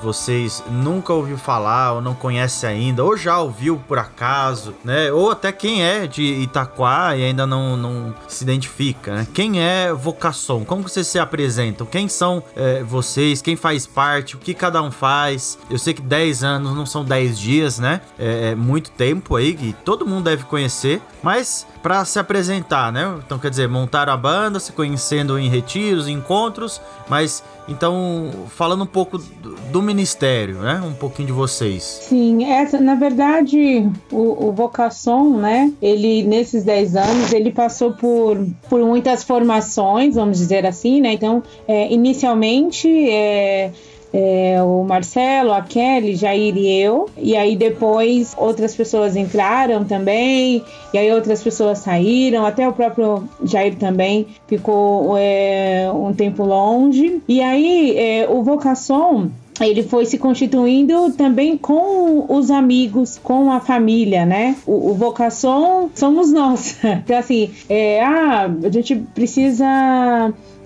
vocês 0.01 0.63
nunca 0.69 1.13
ouviu 1.13 1.37
falar 1.37 1.93
ou 1.93 2.01
não 2.01 2.13
conhece 2.13 2.65
ainda, 2.65 3.03
ou 3.03 3.15
já 3.15 3.39
ouviu 3.39 3.81
por 3.87 3.97
acaso, 3.97 4.73
né? 4.83 5.11
Ou 5.11 5.31
até 5.31 5.51
quem 5.51 5.83
é 5.83 6.07
de 6.07 6.23
Itaquá 6.23 7.15
e 7.15 7.23
ainda 7.23 7.45
não, 7.45 7.75
não 7.77 8.15
se 8.27 8.43
identifica, 8.43 9.15
né? 9.15 9.27
Quem 9.33 9.61
é 9.61 9.93
Vocação? 9.93 10.65
Como 10.65 10.83
vocês 10.83 11.07
se 11.07 11.19
apresentam? 11.19 11.85
Quem 11.85 12.07
são 12.07 12.43
é, 12.55 12.83
vocês? 12.83 13.41
Quem 13.41 13.55
faz 13.55 13.85
parte? 13.85 14.35
O 14.35 14.39
que 14.39 14.53
cada 14.53 14.81
um 14.81 14.91
faz? 14.91 15.57
Eu 15.69 15.77
sei 15.77 15.93
que 15.93 16.01
10 16.01 16.43
anos 16.43 16.75
não 16.75 16.85
são 16.85 17.03
10 17.03 17.39
dias, 17.39 17.79
né? 17.79 18.01
É, 18.17 18.51
é 18.51 18.55
muito 18.55 18.91
tempo 18.91 19.35
aí 19.35 19.53
que 19.53 19.73
todo 19.85 20.05
mundo 20.05 20.25
deve 20.25 20.43
conhecer, 20.45 21.01
mas 21.21 21.67
para 21.81 22.05
se 22.05 22.19
apresentar, 22.19 22.91
né? 22.91 23.15
Então 23.25 23.39
quer 23.39 23.49
dizer, 23.49 23.67
montaram 23.67 24.13
a 24.13 24.17
banda, 24.17 24.59
se 24.59 24.71
conhecendo 24.71 25.37
em 25.37 25.49
retiros, 25.49 26.07
encontros, 26.07 26.81
mas 27.09 27.43
então 27.67 28.29
falando 28.49 28.83
um 28.83 28.87
pouco 28.87 29.17
do, 29.17 29.55
do 29.71 29.81
ministério, 29.81 30.55
né? 30.59 30.81
Um 30.85 30.93
pouquinho 30.93 31.27
de 31.27 31.33
vocês. 31.33 31.83
Sim, 31.83 32.45
essa, 32.45 32.79
na 32.79 32.95
verdade, 32.95 33.89
o, 34.11 34.47
o 34.47 34.51
Vocação, 34.51 35.37
né? 35.37 35.71
Ele, 35.81 36.23
nesses 36.23 36.63
10 36.63 36.95
anos, 36.95 37.33
ele 37.33 37.51
passou 37.51 37.93
por, 37.93 38.45
por 38.69 38.81
muitas 38.81 39.23
formações, 39.23 40.15
vamos 40.15 40.37
dizer 40.37 40.65
assim, 40.65 41.01
né? 41.01 41.13
Então, 41.13 41.43
é, 41.67 41.91
inicialmente, 41.91 42.87
é, 43.09 43.71
é, 44.13 44.61
o 44.61 44.83
Marcelo, 44.83 45.53
a 45.53 45.61
Kelly, 45.61 46.15
Jair 46.15 46.55
e 46.57 46.81
eu. 46.81 47.09
E 47.17 47.35
aí 47.35 47.55
depois 47.55 48.35
outras 48.37 48.75
pessoas 48.75 49.15
entraram 49.15 49.83
também, 49.83 50.63
e 50.93 50.97
aí 50.97 51.11
outras 51.11 51.41
pessoas 51.41 51.79
saíram, 51.79 52.45
até 52.45 52.67
o 52.67 52.73
próprio 52.73 53.27
Jair 53.43 53.75
também 53.77 54.27
ficou 54.47 55.15
é, 55.17 55.89
um 55.93 56.13
tempo 56.13 56.43
longe. 56.43 57.21
E 57.27 57.41
aí 57.41 57.97
é, 57.97 58.27
o 58.29 58.43
Vocação 58.43 59.31
ele 59.69 59.83
foi 59.83 60.05
se 60.05 60.17
constituindo 60.17 61.11
também 61.11 61.57
com 61.57 62.25
os 62.27 62.49
amigos, 62.49 63.19
com 63.23 63.51
a 63.51 63.59
família, 63.59 64.25
né? 64.25 64.55
O, 64.65 64.91
o 64.91 64.93
vocação 64.93 65.89
somos 65.95 66.31
nós. 66.31 66.79
Então, 67.03 67.17
assim, 67.17 67.49
é, 67.69 68.03
ah, 68.03 68.49
a 68.63 68.69
gente 68.69 68.95
precisa 68.95 69.65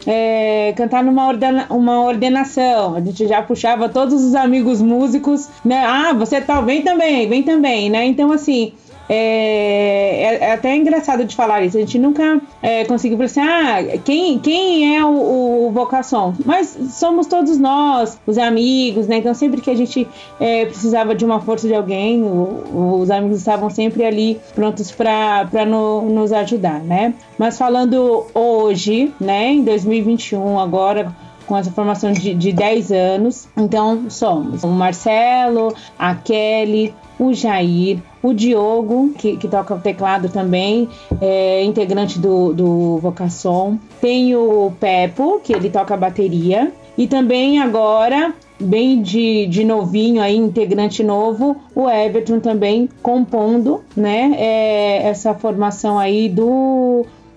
é, 0.05 0.73
cantar 0.75 1.03
numa 1.03 1.27
ordena, 1.27 1.65
uma 1.69 2.01
ordenação. 2.01 2.95
A 2.95 3.01
gente 3.01 3.27
já 3.27 3.41
puxava 3.41 3.89
todos 3.89 4.23
os 4.23 4.35
amigos 4.35 4.81
músicos, 4.81 5.49
né? 5.63 5.83
Ah, 5.85 6.13
você 6.13 6.41
tá, 6.41 6.61
vem 6.61 6.81
também, 6.81 7.27
vem 7.27 7.43
também, 7.43 7.89
né? 7.89 8.05
Então, 8.05 8.31
assim, 8.31 8.73
é, 9.07 10.23
é, 10.23 10.37
é, 10.41 10.53
até 10.53 10.75
engraçado 10.75 11.25
de 11.25 11.35
falar 11.35 11.61
isso. 11.63 11.77
A 11.77 11.79
gente 11.79 11.99
nunca 11.99 12.41
é, 12.61 12.85
conseguiu 12.85 13.17
falar 13.17 13.25
assim, 13.25 13.41
ah, 13.41 13.97
quem, 14.03 14.39
quem 14.39 14.97
é 14.97 15.05
o, 15.05 15.67
o 15.67 15.71
vocação? 15.71 16.33
Mas 16.43 16.77
somos 16.91 17.27
todos 17.27 17.57
nós, 17.57 18.19
os 18.25 18.37
amigos, 18.37 19.07
né? 19.07 19.17
Então 19.17 19.33
sempre 19.33 19.61
que 19.61 19.69
a 19.69 19.75
gente 19.75 20.07
é, 20.39 20.65
precisava 20.65 21.13
de 21.13 21.23
uma 21.23 21.39
força 21.39 21.67
de 21.67 21.75
alguém, 21.75 22.23
o, 22.23 22.99
os 23.01 23.11
amigos 23.11 23.37
estavam 23.37 23.69
sempre 23.69 24.03
ali 24.03 24.39
prontos 24.53 24.91
para 24.91 25.65
no, 25.65 26.01
nos 26.01 26.31
ajudar, 26.31 26.79
né? 26.79 27.13
Mas 27.37 27.57
falando 27.57 28.25
hoje, 28.33 29.13
né, 29.19 29.51
em 29.51 29.63
2021, 29.63 30.59
agora 30.59 31.13
com 31.45 31.55
essa 31.55 31.71
formação 31.71 32.11
de, 32.11 32.33
de 32.33 32.51
10 32.51 32.91
anos. 32.91 33.47
Então, 33.55 34.09
somos 34.09 34.63
o 34.63 34.67
Marcelo, 34.67 35.73
a 35.97 36.15
Kelly, 36.15 36.93
o 37.19 37.33
Jair, 37.33 37.99
o 38.21 38.33
Diogo, 38.33 39.11
que, 39.17 39.37
que 39.37 39.47
toca 39.47 39.75
o 39.75 39.79
teclado 39.79 40.29
também, 40.29 40.89
é 41.21 41.63
integrante 41.63 42.19
do, 42.19 42.53
do 42.53 42.97
Vocação. 42.97 43.79
Tem 44.01 44.35
o 44.35 44.71
Pepo, 44.79 45.39
que 45.43 45.53
ele 45.53 45.69
toca 45.69 45.93
a 45.93 45.97
bateria. 45.97 46.71
E 46.97 47.07
também 47.07 47.59
agora, 47.59 48.33
bem 48.59 49.01
de, 49.01 49.47
de 49.47 49.65
novinho 49.65 50.21
aí, 50.21 50.37
integrante 50.37 51.03
novo, 51.03 51.57
o 51.75 51.89
Everton 51.89 52.39
também 52.39 52.89
compondo, 53.01 53.81
né? 53.95 54.33
É, 54.37 55.07
essa 55.07 55.33
formação 55.33 55.99
aí 55.99 56.29
do 56.29 56.84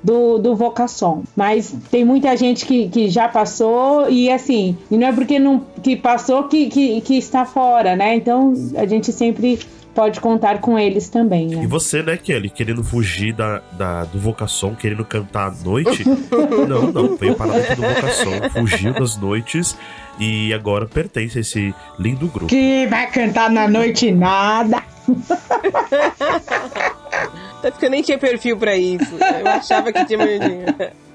do, 0.03 0.39
do 0.39 0.55
Vocação. 0.55 1.25
Mas 1.37 1.75
tem 1.91 2.05
muita 2.05 2.37
gente 2.37 2.65
que, 2.65 2.89
que 2.89 3.09
já 3.09 3.29
passou 3.29 4.09
e 4.09 4.31
assim, 4.31 4.77
e 4.91 4.97
não 4.97 5.09
é 5.09 5.13
porque 5.13 5.39
não 5.39 5.65
que 5.83 5.97
passou 5.97 6.45
que, 6.45 6.69
que, 6.69 7.01
que 7.01 7.19
está 7.19 7.45
fora, 7.45 7.97
né? 7.97 8.17
Então 8.17 8.53
a 8.77 8.87
gente 8.87 9.13
sempre 9.13 9.59
pode 9.95 10.21
contar 10.21 10.61
com 10.61 10.79
eles 10.79 11.09
também, 11.09 11.49
né? 11.49 11.65
E 11.65 11.67
você, 11.67 12.03
né, 12.05 12.17
Kelly, 12.17 12.49
querendo 12.49 12.85
fugir 12.85 13.33
da, 13.33 13.61
da, 13.73 14.05
do 14.05 14.21
Vocação, 14.21 14.75
querendo 14.75 15.05
cantar 15.05 15.49
à 15.49 15.55
noite? 15.65 16.05
não, 16.69 16.93
não, 16.93 17.17
veio 17.17 17.35
para 17.35 17.53
dentro 17.53 17.77
do 17.77 17.83
Vocação, 17.83 18.33
fugiu 18.51 18.95
das 18.95 19.17
noites 19.17 19.77
e 20.21 20.55
agora 20.55 20.87
pertence 20.87 21.39
a 21.39 21.41
esse 21.41 21.75
lindo 21.99 22.29
grupo. 22.29 22.47
Que 22.47 22.87
vai 22.87 23.11
cantar 23.11 23.51
na 23.51 23.67
noite 23.67 24.13
nada. 24.13 24.81
Até 27.59 27.71
porque 27.71 27.87
eu 27.87 27.91
nem 27.91 28.03
tinha 28.03 28.19
perfil 28.19 28.57
pra 28.57 28.77
isso. 28.77 29.15
Eu 29.15 29.49
achava 29.49 29.93
que 29.93 30.05
tinha 30.05 30.19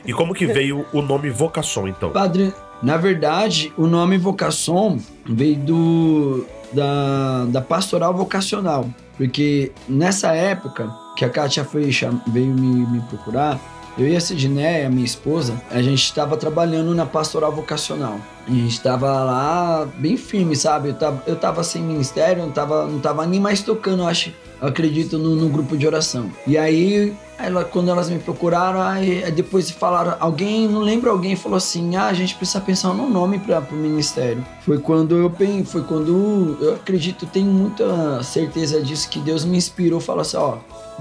E 0.05 0.13
como 0.13 0.33
que 0.33 0.45
veio 0.45 0.85
o 0.91 1.01
nome 1.01 1.29
Vocação, 1.29 1.87
então? 1.87 2.11
Padre, 2.11 2.53
na 2.81 2.97
verdade, 2.97 3.71
o 3.77 3.87
nome 3.87 4.17
Vocação 4.17 4.97
veio 5.25 5.55
do 5.55 6.45
da, 6.73 7.45
da 7.45 7.61
pastoral 7.61 8.13
vocacional. 8.13 8.85
Porque 9.15 9.71
nessa 9.87 10.33
época 10.33 10.93
que 11.15 11.23
a 11.23 11.29
Kátia 11.29 11.63
foi, 11.63 11.89
veio 12.27 12.53
me, 12.53 12.85
me 12.87 12.99
procurar, 13.01 13.59
eu 13.97 14.07
e 14.07 14.15
a 14.15 14.19
Sidneia, 14.19 14.89
minha 14.89 15.05
esposa, 15.05 15.61
a 15.69 15.81
gente 15.81 16.03
estava 16.03 16.35
trabalhando 16.35 16.95
na 16.95 17.05
pastoral 17.05 17.51
vocacional. 17.51 18.19
A 18.47 18.51
gente 18.51 18.71
estava 18.71 19.23
lá 19.23 19.87
bem 19.97 20.17
firme, 20.17 20.55
sabe? 20.55 20.89
Eu 20.89 20.95
tava, 20.95 21.23
eu 21.27 21.35
tava 21.35 21.63
sem 21.63 21.81
ministério, 21.81 22.43
não 22.43 22.51
tava, 22.51 22.87
não 22.87 22.99
tava 22.99 23.25
nem 23.25 23.39
mais 23.39 23.61
tocando, 23.61 24.05
acho, 24.05 24.33
eu 24.61 24.67
acredito, 24.67 25.17
no, 25.17 25.35
no 25.35 25.47
grupo 25.47 25.77
de 25.77 25.85
oração. 25.85 26.29
E 26.47 26.57
aí, 26.57 27.15
ela, 27.37 27.63
quando 27.63 27.89
elas 27.89 28.09
me 28.09 28.19
procuraram, 28.19 28.81
aí, 28.81 29.31
depois 29.31 29.69
falaram, 29.69 30.17
alguém, 30.19 30.67
não 30.67 30.81
lembro, 30.81 31.09
alguém 31.09 31.35
falou 31.35 31.57
assim, 31.57 31.95
ah, 31.95 32.07
a 32.07 32.13
gente 32.13 32.35
precisa 32.35 32.59
pensar 32.59 32.93
no 32.93 33.09
nome 33.09 33.39
para 33.39 33.59
o 33.59 33.75
ministério. 33.75 34.43
Foi 34.65 34.79
quando 34.79 35.15
eu 35.15 35.31
foi 35.65 35.83
quando 35.83 36.57
eu 36.59 36.73
acredito, 36.75 37.25
tenho 37.27 37.51
muita 37.51 38.23
certeza 38.23 38.81
disso, 38.81 39.07
que 39.09 39.19
Deus 39.19 39.45
me 39.45 39.57
inspirou, 39.57 39.99
falou 39.99 40.21
assim, 40.21 40.37
ó, 40.37 40.57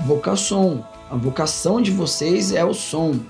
vocação 0.06 0.84
a 1.12 1.16
vocação 1.16 1.82
de 1.82 1.90
vocês 1.90 2.52
é 2.52 2.64
o 2.64 2.72
som, 2.72 3.20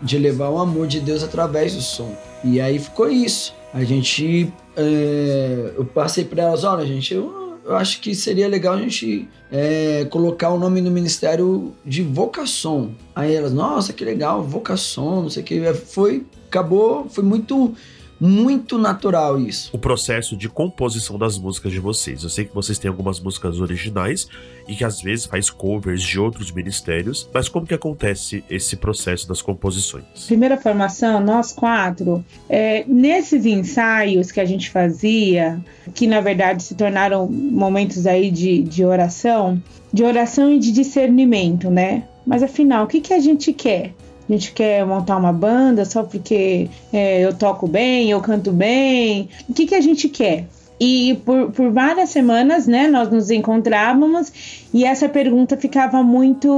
de 0.00 0.16
levar 0.16 0.48
o 0.48 0.58
amor 0.58 0.86
de 0.86 1.00
Deus 1.00 1.24
através 1.24 1.74
do 1.74 1.82
som. 1.82 2.16
E 2.44 2.60
aí 2.60 2.78
ficou 2.78 3.10
isso. 3.10 3.52
A 3.74 3.82
gente. 3.82 4.52
É, 4.76 5.72
eu 5.76 5.84
passei 5.84 6.24
para 6.24 6.44
elas: 6.44 6.62
olha, 6.62 6.86
gente, 6.86 7.12
eu, 7.12 7.58
eu, 7.64 7.74
acho 7.74 8.00
que 8.00 8.14
seria 8.14 8.46
legal 8.46 8.74
a 8.74 8.78
gente 8.78 9.28
é, 9.50 10.06
colocar 10.08 10.50
o 10.50 10.58
nome 10.58 10.80
no 10.80 10.90
ministério 10.90 11.72
de 11.84 12.04
vocação. 12.04 12.94
Aí 13.12 13.34
elas: 13.34 13.52
nossa, 13.52 13.92
que 13.92 14.04
legal, 14.04 14.44
vocação, 14.44 15.22
não 15.22 15.30
sei 15.30 15.42
o 15.42 15.46
que. 15.46 15.74
Foi. 15.74 16.24
Acabou, 16.46 17.08
foi 17.08 17.24
muito 17.24 17.74
muito 18.22 18.78
natural 18.78 19.40
isso. 19.40 19.68
O 19.72 19.78
processo 19.78 20.36
de 20.36 20.48
composição 20.48 21.18
das 21.18 21.36
músicas 21.36 21.72
de 21.72 21.80
vocês. 21.80 22.22
Eu 22.22 22.28
sei 22.28 22.44
que 22.44 22.54
vocês 22.54 22.78
têm 22.78 22.88
algumas 22.88 23.18
músicas 23.18 23.60
originais 23.60 24.28
e 24.68 24.76
que 24.76 24.84
às 24.84 25.02
vezes 25.02 25.26
faz 25.26 25.50
covers 25.50 26.00
de 26.00 26.20
outros 26.20 26.52
ministérios, 26.52 27.28
mas 27.34 27.48
como 27.48 27.66
que 27.66 27.74
acontece 27.74 28.44
esse 28.48 28.76
processo 28.76 29.26
das 29.26 29.42
composições? 29.42 30.04
Primeira 30.26 30.56
formação, 30.56 31.18
nós 31.18 31.52
quatro, 31.52 32.24
é, 32.48 32.84
nesses 32.86 33.44
ensaios 33.44 34.30
que 34.30 34.38
a 34.38 34.44
gente 34.44 34.70
fazia, 34.70 35.60
que 35.92 36.06
na 36.06 36.20
verdade 36.20 36.62
se 36.62 36.76
tornaram 36.76 37.28
momentos 37.28 38.06
aí 38.06 38.30
de, 38.30 38.62
de 38.62 38.84
oração, 38.84 39.60
de 39.92 40.04
oração 40.04 40.52
e 40.52 40.60
de 40.60 40.70
discernimento, 40.70 41.68
né? 41.68 42.04
Mas 42.24 42.40
afinal, 42.44 42.84
o 42.84 42.86
que, 42.86 43.00
que 43.00 43.12
a 43.12 43.18
gente 43.18 43.52
quer? 43.52 43.92
A 44.32 44.34
gente 44.34 44.52
quer 44.52 44.86
montar 44.86 45.18
uma 45.18 45.30
banda 45.30 45.84
só 45.84 46.04
porque 46.04 46.70
é, 46.90 47.20
eu 47.20 47.34
toco 47.34 47.68
bem, 47.68 48.10
eu 48.10 48.18
canto 48.22 48.50
bem. 48.50 49.28
O 49.46 49.52
que, 49.52 49.66
que 49.66 49.74
a 49.74 49.80
gente 49.82 50.08
quer? 50.08 50.46
E 50.80 51.20
por, 51.22 51.52
por 51.52 51.70
várias 51.70 52.08
semanas, 52.08 52.66
né, 52.66 52.88
nós 52.88 53.10
nos 53.10 53.30
encontrávamos 53.30 54.32
e 54.72 54.86
essa 54.86 55.06
pergunta 55.06 55.54
ficava 55.58 56.02
muito, 56.02 56.48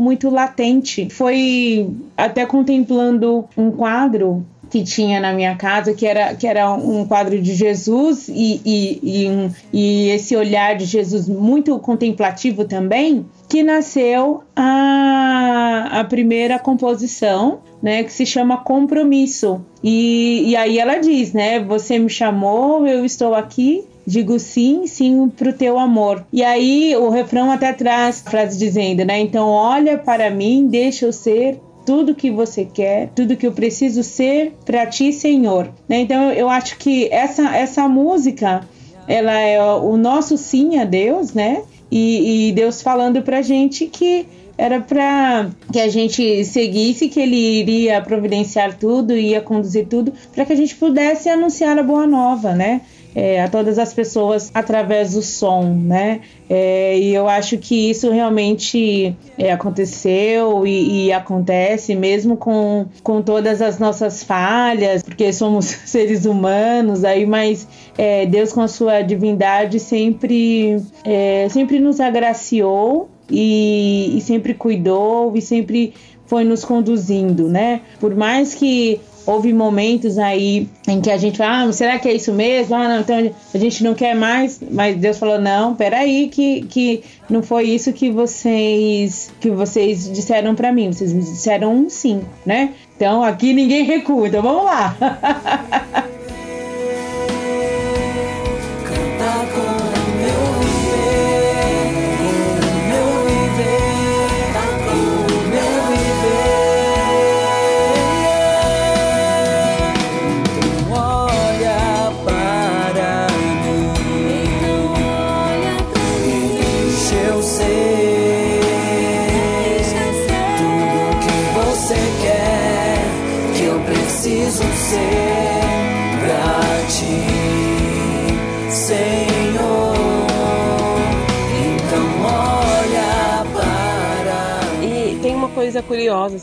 muito 0.00 0.30
latente. 0.30 1.10
Foi 1.10 1.90
até 2.16 2.46
contemplando 2.46 3.44
um 3.54 3.70
quadro 3.72 4.42
que 4.70 4.82
tinha 4.82 5.20
na 5.20 5.32
minha 5.32 5.56
casa, 5.56 5.94
que 5.94 6.06
era, 6.06 6.34
que 6.34 6.46
era 6.46 6.72
um 6.72 7.06
quadro 7.06 7.40
de 7.40 7.54
Jesus 7.54 8.28
e, 8.28 8.60
e, 8.64 9.00
e, 9.02 9.28
um, 9.28 9.50
e 9.72 10.10
esse 10.10 10.36
olhar 10.36 10.76
de 10.76 10.84
Jesus 10.84 11.28
muito 11.28 11.78
contemplativo 11.78 12.64
também, 12.64 13.26
que 13.48 13.62
nasceu 13.62 14.42
a, 14.54 16.00
a 16.00 16.04
primeira 16.04 16.58
composição, 16.58 17.60
né, 17.82 18.02
que 18.02 18.12
se 18.12 18.26
chama 18.26 18.58
Compromisso. 18.58 19.64
E, 19.82 20.50
e 20.50 20.56
aí 20.56 20.78
ela 20.78 20.98
diz, 20.98 21.32
né, 21.32 21.60
você 21.60 21.98
me 21.98 22.10
chamou, 22.10 22.86
eu 22.86 23.04
estou 23.04 23.34
aqui, 23.34 23.84
digo 24.06 24.38
sim, 24.38 24.86
sim 24.86 25.28
pro 25.28 25.52
teu 25.52 25.78
amor. 25.78 26.26
E 26.32 26.42
aí 26.42 26.94
o 26.96 27.08
refrão 27.08 27.50
até 27.50 27.72
traz 27.72 28.22
a 28.26 28.30
frase 28.30 28.58
dizendo, 28.58 29.04
né, 29.04 29.20
então 29.20 29.48
olha 29.48 29.96
para 29.96 30.30
mim, 30.30 30.66
deixa 30.66 31.06
eu 31.06 31.12
ser 31.12 31.60
tudo 31.88 32.14
que 32.14 32.30
você 32.30 32.66
quer, 32.66 33.08
tudo 33.14 33.34
que 33.34 33.46
eu 33.46 33.52
preciso 33.52 34.02
ser 34.02 34.52
para 34.66 34.84
ti, 34.84 35.10
Senhor. 35.10 35.72
Né? 35.88 36.00
Então 36.00 36.30
eu 36.32 36.46
acho 36.50 36.76
que 36.76 37.08
essa, 37.10 37.56
essa 37.56 37.88
música, 37.88 38.60
ela 39.06 39.32
é 39.32 39.58
o 39.58 39.96
nosso 39.96 40.36
sim 40.36 40.78
a 40.78 40.84
Deus, 40.84 41.32
né? 41.32 41.62
E, 41.90 42.48
e 42.48 42.52
Deus 42.52 42.82
falando 42.82 43.22
pra 43.22 43.40
gente 43.40 43.86
que 43.86 44.26
era 44.58 44.82
para 44.82 45.48
que 45.72 45.80
a 45.80 45.88
gente 45.88 46.44
seguisse, 46.44 47.08
que 47.08 47.20
ele 47.20 47.60
iria 47.60 48.02
providenciar 48.02 48.76
tudo, 48.76 49.16
ia 49.16 49.40
conduzir 49.40 49.86
tudo, 49.86 50.12
para 50.34 50.44
que 50.44 50.52
a 50.52 50.56
gente 50.56 50.74
pudesse 50.74 51.30
anunciar 51.30 51.78
a 51.78 51.82
boa 51.82 52.06
nova, 52.06 52.54
né? 52.54 52.82
É, 53.14 53.42
a 53.42 53.48
todas 53.48 53.78
as 53.78 53.92
pessoas 53.92 54.50
através 54.54 55.14
do 55.14 55.22
som, 55.22 55.64
né? 55.64 56.20
É, 56.48 56.98
e 56.98 57.14
eu 57.14 57.28
acho 57.28 57.58
que 57.58 57.90
isso 57.90 58.10
realmente 58.10 59.16
é, 59.36 59.50
aconteceu 59.50 60.66
e, 60.66 61.06
e, 61.06 61.12
acontece 61.12 61.94
mesmo 61.94 62.36
com, 62.36 62.86
com 63.02 63.20
todas 63.20 63.60
as 63.60 63.78
nossas 63.78 64.22
falhas, 64.22 65.02
porque 65.02 65.32
somos 65.32 65.64
seres 65.86 66.26
humanos, 66.26 67.04
aí, 67.04 67.26
mas 67.26 67.66
é, 67.96 68.24
Deus 68.26 68.52
com 68.52 68.60
a 68.60 68.68
sua 68.68 69.02
divindade 69.02 69.80
sempre, 69.80 70.80
é, 71.04 71.48
sempre 71.50 71.80
nos 71.80 72.00
agraciou 72.00 73.08
e, 73.30 74.16
e 74.16 74.20
sempre 74.20 74.54
cuidou 74.54 75.32
e 75.36 75.42
sempre 75.42 75.94
foi 76.26 76.44
nos 76.44 76.64
conduzindo, 76.64 77.48
né? 77.48 77.80
Por 77.98 78.14
mais 78.14 78.54
que 78.54 79.00
houve 79.28 79.52
momentos 79.52 80.16
aí 80.16 80.66
em 80.88 81.02
que 81.02 81.10
a 81.10 81.18
gente 81.18 81.36
fala, 81.36 81.64
ah, 81.64 81.72
será 81.72 81.98
que 81.98 82.08
é 82.08 82.14
isso 82.14 82.32
mesmo? 82.32 82.74
Ah, 82.74 82.88
não, 82.88 83.00
então 83.00 83.30
a 83.52 83.58
gente 83.58 83.84
não 83.84 83.92
quer 83.92 84.14
mais, 84.14 84.58
mas 84.70 84.96
Deus 84.96 85.18
falou, 85.18 85.38
não, 85.38 85.74
peraí, 85.74 86.28
que, 86.28 86.62
que 86.62 87.02
não 87.28 87.42
foi 87.42 87.64
isso 87.64 87.92
que 87.92 88.10
vocês 88.10 89.30
que 89.38 89.50
vocês 89.50 90.10
disseram 90.10 90.54
para 90.54 90.72
mim, 90.72 90.90
vocês 90.90 91.12
me 91.12 91.20
disseram 91.20 91.74
um 91.74 91.90
sim, 91.90 92.22
né? 92.46 92.72
Então 92.96 93.22
aqui 93.22 93.52
ninguém 93.52 93.84
recua, 93.84 94.28
então 94.28 94.40
vamos 94.40 94.64
lá. 94.64 94.96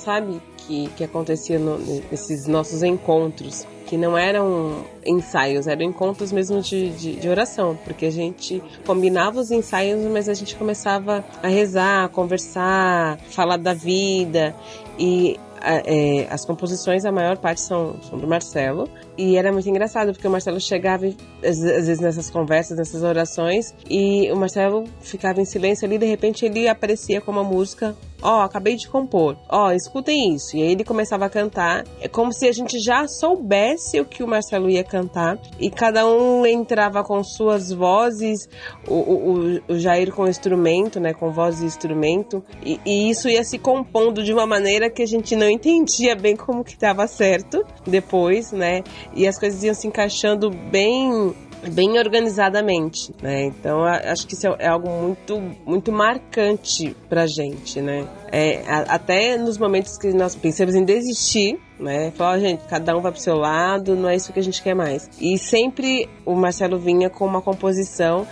sabe? 0.06 0.40
Que, 0.58 0.88
que 0.96 1.04
acontecia 1.04 1.60
no, 1.60 1.78
nesses 2.10 2.48
nossos 2.48 2.82
encontros, 2.84 3.68
que 3.86 3.98
não 3.98 4.18
eram 4.18 4.84
ensaios, 5.06 5.68
eram 5.68 5.84
encontros 5.84 6.32
mesmo 6.32 6.62
de, 6.62 6.90
de, 6.92 7.16
de, 7.18 7.30
oração, 7.30 7.78
porque 7.84 8.06
a 8.06 8.12
gente 8.12 8.64
combinava 8.86 9.40
os 9.40 9.52
ensaios, 9.52 10.02
mas 10.12 10.30
a 10.30 10.34
gente 10.34 10.56
começava 10.56 11.24
a 11.44 11.48
rezar, 11.48 12.06
a 12.06 12.10
conversar, 12.10 13.20
falar 13.30 13.58
da 13.58 13.74
vida. 13.74 14.56
E 14.98 15.38
é, 15.62 16.28
as 16.30 16.46
composições, 16.46 17.06
a 17.06 17.12
maior 17.12 17.38
parte 17.38 17.62
são, 17.62 17.96
são, 18.02 18.18
do 18.18 18.28
Marcelo. 18.28 18.88
E 19.18 19.38
era 19.38 19.52
muito 19.52 19.70
engraçado, 19.70 20.12
porque 20.12 20.28
o 20.28 20.32
Marcelo 20.32 20.60
chegava, 20.60 21.06
às, 21.44 21.60
vezes, 21.60 22.00
nessas 22.00 22.30
conversas, 22.30 22.78
nessas 22.78 23.04
orações, 23.04 23.74
e 23.90 24.32
o 24.32 24.36
Marcelo 24.36 24.84
ficava 25.02 25.42
em 25.42 25.46
silêncio 25.46 25.86
ali, 25.86 25.98
de 25.98 26.06
repente 26.06 26.46
ele 26.46 26.68
aparecia 26.68 27.22
com 27.22 27.32
uma 27.32 27.44
música 27.44 27.96
ó, 28.26 28.40
oh, 28.40 28.42
acabei 28.42 28.76
de 28.76 28.88
compor, 28.88 29.38
ó, 29.50 29.68
oh, 29.68 29.72
escutem 29.72 30.34
isso. 30.34 30.58
E 30.58 30.64
aí 30.64 30.72
ele 30.72 30.84
começava 30.84 31.26
a 31.26 31.30
cantar. 31.30 31.86
É 32.02 32.08
como 32.08 32.34
se 32.34 32.48
a 32.48 32.52
gente 32.52 32.80
já 32.80 33.08
soubesse 33.08 34.00
o 34.00 34.06
que 34.06 34.24
o 34.24 34.28
Marcelo 34.28 34.70
ia 34.70 34.84
cantar 34.84 35.40
e 35.60 35.70
cada 35.70 36.08
um 36.08 36.46
entrava 36.46 37.04
com 37.04 37.24
suas 37.24 37.72
vozes, 37.72 38.50
o, 38.88 38.94
o, 38.94 39.74
o 39.74 39.80
Jair 39.80 40.12
com 40.12 40.28
instrumento, 40.28 41.00
né, 41.00 41.14
com 41.14 41.32
voz 41.32 41.62
e 41.62 41.66
instrumento, 41.66 42.44
e, 42.64 42.80
e, 42.86 43.10
isso 43.10 43.30
ia 43.30 43.44
se 43.44 43.60
compondo 43.60 44.24
de 44.24 44.34
uma 44.34 44.48
maneira 44.48 44.90
que 44.90 45.04
a 45.04 45.06
gente 45.06 45.36
não 45.36 45.50
entendia 45.50 46.16
bem 46.16 46.36
como 46.36 46.64
que 46.64 46.72
estava 46.72 47.08
certo 47.08 47.64
depois, 47.86 48.52
né, 48.52 48.84
e 49.14 49.28
as 49.28 49.40
coisas 49.40 49.64
iam 49.64 49.74
se 49.74 49.88
encaixando 49.88 50.50
bem 50.50 51.34
bem 51.72 51.98
organizadamente, 51.98 53.12
né? 53.22 53.46
Então 53.46 53.84
acho 53.84 54.28
que 54.28 54.34
isso 54.34 54.48
é, 54.48 54.56
é 54.60 54.68
algo 54.68 54.90
muito 54.90 55.42
muito 55.66 55.92
marcante 55.92 56.96
pra 57.10 57.26
gente, 57.26 57.82
né? 57.82 58.08
É, 58.32 58.62
a, 58.68 58.96
até 58.96 59.38
nos 59.38 59.58
momentos 59.58 59.98
que 59.98 60.14
nós 60.14 60.36
pensamos 60.36 60.76
em 60.76 60.84
desistir, 60.84 61.60
né? 61.80 62.12
Falar, 62.12 62.40
gente, 62.40 62.64
cada 62.66 62.96
um 62.96 63.02
vai 63.02 63.12
pro 63.12 63.22
seu 63.22 63.36
lado, 63.36 63.96
não 63.96 64.10
é 64.10 64.16
isso 64.16 64.32
que 64.32 64.40
a 64.40 64.44
gente 64.44 64.62
quer 64.62 64.76
mais. 64.76 65.10
E 65.20 65.38
sempre 65.38 66.10
o 66.26 66.36
Marcelo 66.36 66.78
vinha 66.78 67.10
com 67.10 67.26
uma 67.26 67.42
composição 67.42 68.28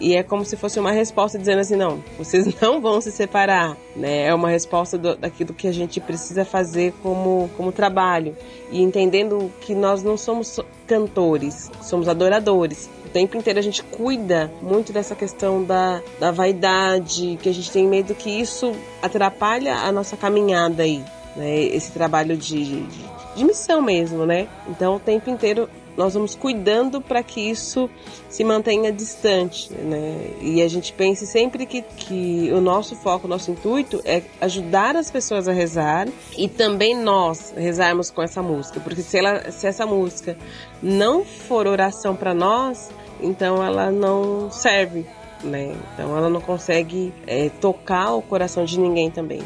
e 0.00 0.14
é 0.14 0.22
como 0.22 0.44
se 0.44 0.56
fosse 0.56 0.78
uma 0.78 0.90
resposta 0.92 1.38
dizendo 1.38 1.60
assim, 1.60 1.76
não, 1.76 2.02
vocês 2.18 2.46
não 2.60 2.80
vão 2.80 3.00
se 3.00 3.10
separar, 3.10 3.76
né? 3.94 4.26
É 4.26 4.34
uma 4.34 4.48
resposta 4.48 4.98
do, 4.98 5.16
daquilo 5.16 5.54
que 5.54 5.66
a 5.66 5.72
gente 5.72 6.00
precisa 6.00 6.44
fazer 6.44 6.92
como, 7.02 7.50
como 7.56 7.72
trabalho. 7.72 8.36
E 8.70 8.82
entendendo 8.82 9.50
que 9.60 9.74
nós 9.74 10.02
não 10.02 10.16
somos 10.16 10.60
cantores, 10.86 11.70
somos 11.82 12.08
adoradores. 12.08 12.90
O 13.04 13.08
tempo 13.08 13.36
inteiro 13.36 13.58
a 13.58 13.62
gente 13.62 13.82
cuida 13.82 14.50
muito 14.60 14.92
dessa 14.92 15.14
questão 15.14 15.64
da, 15.64 16.02
da 16.18 16.30
vaidade, 16.30 17.38
que 17.40 17.48
a 17.48 17.54
gente 17.54 17.70
tem 17.70 17.86
medo 17.86 18.14
que 18.14 18.30
isso 18.30 18.72
atrapalha 19.00 19.76
a 19.76 19.92
nossa 19.92 20.16
caminhada 20.16 20.82
aí, 20.82 21.02
né? 21.34 21.54
Esse 21.62 21.92
trabalho 21.92 22.36
de, 22.36 22.64
de, 22.64 23.04
de 23.36 23.44
missão 23.44 23.80
mesmo, 23.80 24.26
né? 24.26 24.48
Então 24.68 24.96
o 24.96 25.00
tempo 25.00 25.30
inteiro 25.30 25.68
nós 25.96 26.14
vamos 26.14 26.34
cuidando 26.34 27.00
para 27.00 27.22
que 27.22 27.40
isso 27.40 27.88
se 28.28 28.44
mantenha 28.44 28.92
distante, 28.92 29.72
né? 29.72 30.30
E 30.40 30.62
a 30.62 30.68
gente 30.68 30.92
pense 30.92 31.26
sempre 31.26 31.64
que, 31.66 31.82
que 31.82 32.50
o 32.52 32.60
nosso 32.60 32.94
foco, 32.96 33.26
o 33.26 33.30
nosso 33.30 33.50
intuito 33.50 34.00
é 34.04 34.22
ajudar 34.40 34.96
as 34.96 35.10
pessoas 35.10 35.48
a 35.48 35.52
rezar 35.52 36.06
e 36.36 36.48
também 36.48 36.96
nós 36.96 37.54
rezarmos 37.56 38.10
com 38.10 38.22
essa 38.22 38.42
música, 38.42 38.80
porque 38.80 39.02
se, 39.02 39.18
ela, 39.18 39.50
se 39.50 39.66
essa 39.66 39.86
música 39.86 40.36
não 40.82 41.24
for 41.24 41.66
oração 41.66 42.14
para 42.14 42.34
nós, 42.34 42.90
então 43.20 43.64
ela 43.64 43.90
não 43.90 44.50
serve, 44.50 45.06
né? 45.42 45.74
Então 45.94 46.16
ela 46.16 46.28
não 46.28 46.40
consegue 46.40 47.12
é, 47.26 47.48
tocar 47.48 48.12
o 48.14 48.22
coração 48.22 48.64
de 48.64 48.78
ninguém 48.78 49.10
também. 49.10 49.40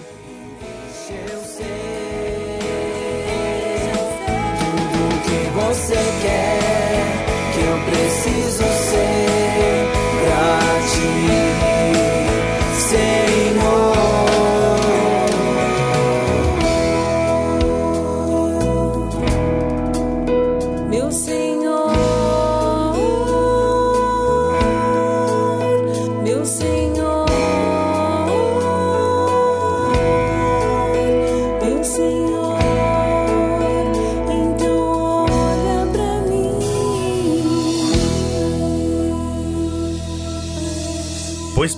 Que 5.30 5.50
você 5.50 5.94
quer, 6.22 7.02
que 7.52 7.60
eu 7.60 7.78
preciso 7.86 8.64
ser 8.90 9.19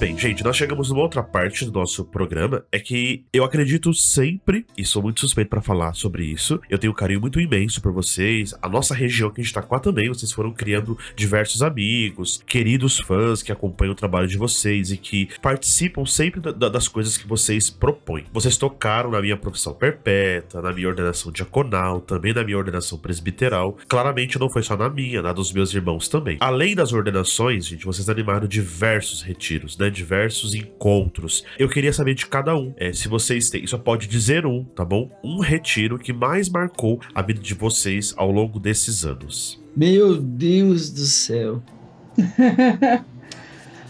bem, 0.03 0.19
gente, 0.19 0.43
nós 0.43 0.57
chegamos 0.57 0.91
numa 0.91 1.01
outra 1.01 1.23
parte 1.23 1.65
do 1.65 1.71
nosso 1.71 2.05
programa. 2.05 2.65
É 2.73 2.81
que 2.81 3.25
eu 3.33 3.45
acredito 3.45 3.95
sempre, 3.95 4.67
e 4.77 4.85
sou 4.85 5.01
muito 5.01 5.21
suspeito 5.21 5.49
pra 5.49 5.61
falar 5.63 5.95
sobre 5.95 6.25
isso. 6.25 6.61
Eu 6.69 6.77
tenho 6.77 6.93
um 6.93 6.97
carinho 6.97 7.21
muito 7.21 7.39
imenso 7.41 7.81
por 7.81 7.93
vocês. 7.93 8.53
A 8.61 8.69
nossa 8.69 8.97
região 8.97 9.31
que 9.31 9.41
a 9.41 9.45
gente 9.45 9.55
tá 9.55 9.63
com 9.63 9.79
também, 9.79 10.09
vocês 10.09 10.33
foram 10.33 10.53
criando 10.53 10.99
diversos 11.15 11.63
amigos, 11.63 12.43
queridos 12.45 12.99
fãs 12.99 13.45
que 13.45 13.53
acompanham 13.53 13.93
o 13.93 13.95
trabalho 13.95 14.27
de 14.27 14.37
vocês 14.37 14.91
e 14.91 14.97
que 14.97 15.29
participam 15.41 16.05
sempre 16.05 16.41
da- 16.41 16.51
da- 16.51 16.69
das 16.69 16.89
coisas 16.89 17.17
que 17.17 17.29
vocês 17.29 17.71
propõem. 17.71 18.25
Vocês 18.33 18.57
tocaram 18.57 19.13
na 19.13 19.21
minha 19.23 19.37
profissão 19.37 19.73
perpétua, 19.73 20.63
na 20.63 20.73
minha 20.73 20.89
ordenação 20.89 21.31
diaconal, 21.31 22.01
também 22.01 22.35
na 22.35 22.43
minha 22.43 22.59
ordenação 22.59 22.99
presbiteral. 22.99 23.79
Claramente 23.87 24.37
não 24.37 24.51
foi 24.51 24.65
só 24.65 24.77
na 24.77 24.91
minha, 24.91 25.23
na 25.23 25.33
dos 25.33 25.53
meus 25.53 25.73
irmãos 25.73 26.09
também. 26.09 26.39
Além 26.41 26.75
das 26.75 26.93
ordenações, 26.93 27.67
gente, 27.67 27.85
vocês 27.85 28.09
animaram 28.09 28.49
diversos 28.49 29.23
retiros, 29.23 29.79
né? 29.79 29.92
Diversos 29.93 30.55
encontros. 30.55 31.45
Eu 31.59 31.69
queria 31.69 31.93
saber 31.93 32.15
de 32.15 32.27
cada 32.27 32.57
um. 32.57 32.73
É, 32.77 32.93
se 32.93 33.09
vocês 33.09 33.51
têm, 33.51 33.67
só 33.67 33.79
pode 33.79 34.07
dizer 34.09 34.47
um, 34.47 34.65
tá 34.65 34.85
bom? 34.85 35.11
Um 35.23 35.39
retiro 35.41 35.99
que 35.99 36.13
mais 36.13 36.49
marcou 36.49 37.01
a 37.15 37.23
vida 37.23 37.41
de 37.41 37.55
vocês 37.55 38.15
ao 38.17 38.31
longo 38.31 38.59
desses 38.59 39.05
anos. 39.05 39.63
Meu 39.77 40.17
Deus 40.17 40.91
do 40.91 41.05
céu. 41.05 41.63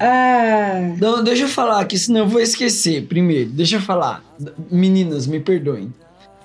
Ah, 0.05 0.95
Não, 1.01 1.23
deixa 1.23 1.45
eu 1.45 1.49
falar 1.49 1.81
aqui, 1.81 1.97
senão 1.97 2.23
eu 2.23 2.27
vou 2.29 2.41
esquecer. 2.41 3.07
Primeiro, 3.07 3.51
deixa 3.51 3.77
eu 3.77 3.81
falar. 3.81 4.21
Meninas, 4.69 5.29
me 5.29 5.39
perdoem. 5.39 5.95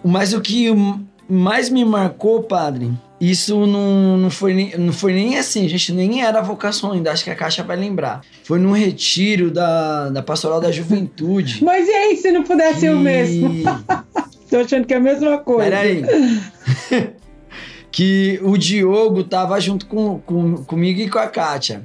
Mas 0.05 0.31
o 0.31 0.41
que 0.41 0.67
mais 1.27 1.67
me 1.67 1.83
marcou, 1.83 2.43
padre, 2.43 2.91
isso 3.19 3.65
não, 3.65 4.17
não, 4.17 4.29
foi 4.29 4.53
nem, 4.53 4.77
não 4.77 4.93
foi 4.93 5.13
nem 5.13 5.37
assim, 5.37 5.65
a 5.65 5.69
gente 5.69 5.91
nem 5.91 6.23
era 6.23 6.39
vocação 6.41 6.91
ainda, 6.91 7.11
acho 7.11 7.23
que 7.23 7.29
a 7.31 7.35
Caixa 7.35 7.63
vai 7.63 7.75
lembrar. 7.75 8.21
Foi 8.43 8.59
num 8.59 8.71
retiro 8.73 9.49
da, 9.49 10.09
da 10.09 10.21
Pastoral 10.21 10.61
da 10.61 10.71
Juventude. 10.71 11.61
mas 11.65 11.87
e 11.87 11.91
aí 11.91 12.15
se 12.17 12.31
não 12.31 12.43
pudesse 12.43 12.81
ser 12.81 12.93
o 12.93 12.97
que- 12.97 13.03
mesmo? 13.03 13.49
Tô 14.49 14.57
achando 14.57 14.85
que 14.85 14.93
é 14.93 14.97
a 14.97 14.99
mesma 15.01 15.37
coisa. 15.39 15.69
Peraí. 15.69 16.03
que 17.91 18.39
o 18.43 18.57
Diogo 18.57 19.23
tava 19.23 19.59
junto 19.59 19.85
com, 19.87 20.19
com, 20.19 20.55
comigo 20.63 20.99
e 21.01 21.09
com 21.09 21.19
a 21.19 21.27
Kátia. 21.27 21.81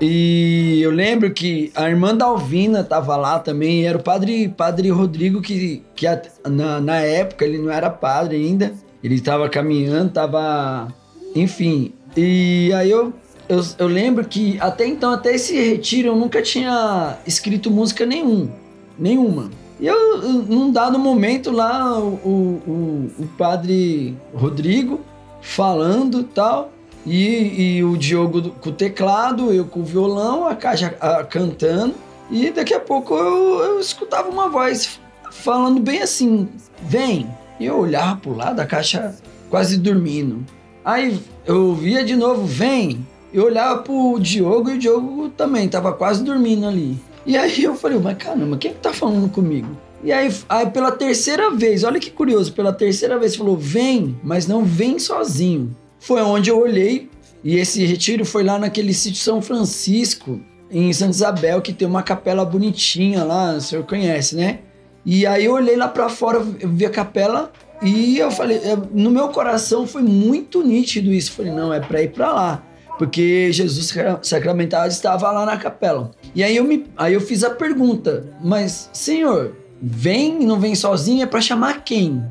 E 0.00 0.80
eu 0.82 0.90
lembro 0.90 1.32
que 1.32 1.70
a 1.74 1.88
irmã 1.88 2.14
da 2.16 2.26
Alvina 2.26 2.82
tava 2.84 3.16
lá 3.16 3.38
também, 3.38 3.80
e 3.82 3.84
era 3.84 3.98
o 3.98 4.02
padre, 4.02 4.48
padre 4.48 4.90
Rodrigo, 4.90 5.40
que, 5.40 5.82
que 5.94 6.06
at- 6.06 6.28
na, 6.48 6.80
na 6.80 6.96
época 6.98 7.44
ele 7.44 7.58
não 7.58 7.70
era 7.70 7.88
padre 7.90 8.36
ainda. 8.36 8.72
Ele 9.02 9.20
tava 9.20 9.48
caminhando, 9.48 10.12
tava. 10.12 10.88
Enfim. 11.34 11.92
E 12.16 12.72
aí 12.74 12.90
eu, 12.90 13.12
eu, 13.48 13.60
eu 13.78 13.86
lembro 13.86 14.24
que 14.24 14.58
até 14.60 14.86
então, 14.86 15.12
até 15.12 15.34
esse 15.34 15.54
retiro, 15.54 16.08
eu 16.08 16.16
nunca 16.16 16.42
tinha 16.42 17.18
escrito 17.26 17.70
música 17.70 18.06
nenhum. 18.06 18.50
Nenhuma. 18.98 19.50
E 19.80 19.86
eu, 19.86 20.22
num 20.22 20.70
dado 20.70 20.98
momento 20.98 21.50
lá, 21.50 21.98
o, 21.98 22.14
o, 22.24 23.10
o, 23.18 23.26
padre 23.36 24.16
Rodrigo 24.32 25.00
falando 25.40 26.22
tal, 26.22 26.70
e, 27.04 27.78
e 27.78 27.84
o 27.84 27.96
Diogo 27.96 28.50
com 28.60 28.70
o 28.70 28.72
teclado, 28.72 29.52
eu 29.52 29.64
com 29.64 29.80
o 29.80 29.84
violão, 29.84 30.46
a 30.46 30.54
Caixa 30.54 30.90
cantando, 31.28 31.96
e 32.30 32.50
daqui 32.50 32.72
a 32.72 32.78
pouco 32.78 33.14
eu, 33.14 33.58
eu 33.58 33.80
escutava 33.80 34.28
uma 34.28 34.48
voz 34.48 35.00
falando 35.32 35.80
bem 35.80 36.00
assim, 36.00 36.48
vem. 36.82 37.26
E 37.58 37.66
eu 37.66 37.78
olhava 37.78 38.16
pro 38.16 38.34
lado, 38.34 38.60
a 38.60 38.66
Caixa 38.66 39.14
quase 39.50 39.76
dormindo. 39.76 40.44
Aí 40.84 41.20
eu 41.46 41.74
via 41.74 42.04
de 42.04 42.16
novo, 42.16 42.44
vem. 42.44 43.06
Eu 43.32 43.44
olhava 43.44 43.82
pro 43.82 44.18
Diogo 44.18 44.70
e 44.70 44.74
o 44.74 44.78
Diogo 44.78 45.28
também 45.30 45.68
tava 45.68 45.92
quase 45.92 46.22
dormindo 46.22 46.66
ali. 46.66 46.98
E 47.24 47.36
aí 47.36 47.62
eu 47.62 47.74
falei, 47.74 47.98
mas 47.98 48.18
caramba, 48.18 48.56
quem 48.56 48.72
que 48.72 48.80
tá 48.80 48.92
falando 48.92 49.28
comigo? 49.28 49.68
E 50.04 50.10
aí, 50.10 50.34
aí 50.48 50.66
pela 50.70 50.90
terceira 50.90 51.50
vez, 51.50 51.84
olha 51.84 52.00
que 52.00 52.10
curioso, 52.10 52.52
pela 52.52 52.72
terceira 52.72 53.18
vez 53.18 53.36
falou, 53.36 53.56
vem, 53.56 54.16
mas 54.22 54.48
não 54.48 54.64
vem 54.64 54.98
sozinho. 54.98 55.74
Foi 56.00 56.20
onde 56.20 56.50
eu 56.50 56.60
olhei, 56.60 57.08
e 57.44 57.56
esse 57.56 57.84
retiro 57.84 58.24
foi 58.24 58.42
lá 58.42 58.58
naquele 58.58 58.92
sítio 58.92 59.22
São 59.22 59.40
Francisco, 59.40 60.40
em 60.68 60.92
Santa 60.92 61.12
Isabel, 61.12 61.60
que 61.60 61.72
tem 61.72 61.86
uma 61.86 62.02
capela 62.02 62.44
bonitinha 62.44 63.22
lá, 63.22 63.54
o 63.54 63.60
senhor 63.60 63.84
conhece, 63.84 64.34
né? 64.34 64.58
E 65.04 65.26
aí 65.26 65.44
eu 65.44 65.54
olhei 65.54 65.76
lá 65.76 65.88
pra 65.88 66.08
fora, 66.08 66.38
eu 66.60 66.68
vi 66.68 66.86
a 66.86 66.90
capela 66.90 67.50
e 67.82 68.18
eu 68.18 68.30
falei, 68.30 68.58
é, 68.58 68.76
no 68.92 69.10
meu 69.10 69.28
coração 69.30 69.86
foi 69.86 70.02
muito 70.02 70.62
nítido 70.62 71.12
isso. 71.12 71.32
Falei, 71.32 71.52
não, 71.52 71.72
é 71.74 71.80
pra 71.80 72.02
ir 72.02 72.10
pra 72.12 72.32
lá. 72.32 72.62
Porque 72.98 73.50
Jesus 73.52 73.86
sacra- 73.86 74.20
sacramentado 74.22 74.88
estava 74.92 75.30
lá 75.32 75.44
na 75.44 75.56
capela. 75.56 76.12
E 76.34 76.44
aí 76.44 76.56
eu, 76.56 76.62
me, 76.62 76.84
aí 76.96 77.14
eu 77.14 77.20
fiz 77.20 77.42
a 77.42 77.50
pergunta, 77.50 78.32
mas 78.44 78.88
senhor, 78.92 79.56
vem 79.80 80.38
não 80.38 80.60
vem 80.60 80.74
sozinho, 80.76 81.22
é 81.22 81.26
pra 81.26 81.40
chamar 81.40 81.82
quem? 81.84 82.22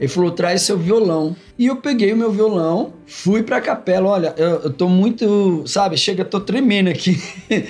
Ele 0.00 0.08
falou, 0.08 0.30
traz 0.30 0.62
seu 0.62 0.78
violão. 0.78 1.36
E 1.58 1.66
eu 1.66 1.76
peguei 1.76 2.12
o 2.12 2.16
meu 2.16 2.32
violão, 2.32 2.94
fui 3.06 3.42
pra 3.42 3.60
capela. 3.60 4.08
Olha, 4.10 4.34
eu, 4.36 4.48
eu 4.62 4.72
tô 4.72 4.88
muito, 4.88 5.62
sabe, 5.66 5.96
chega, 5.96 6.24
tô 6.24 6.40
tremendo 6.40 6.88
aqui. 6.88 7.20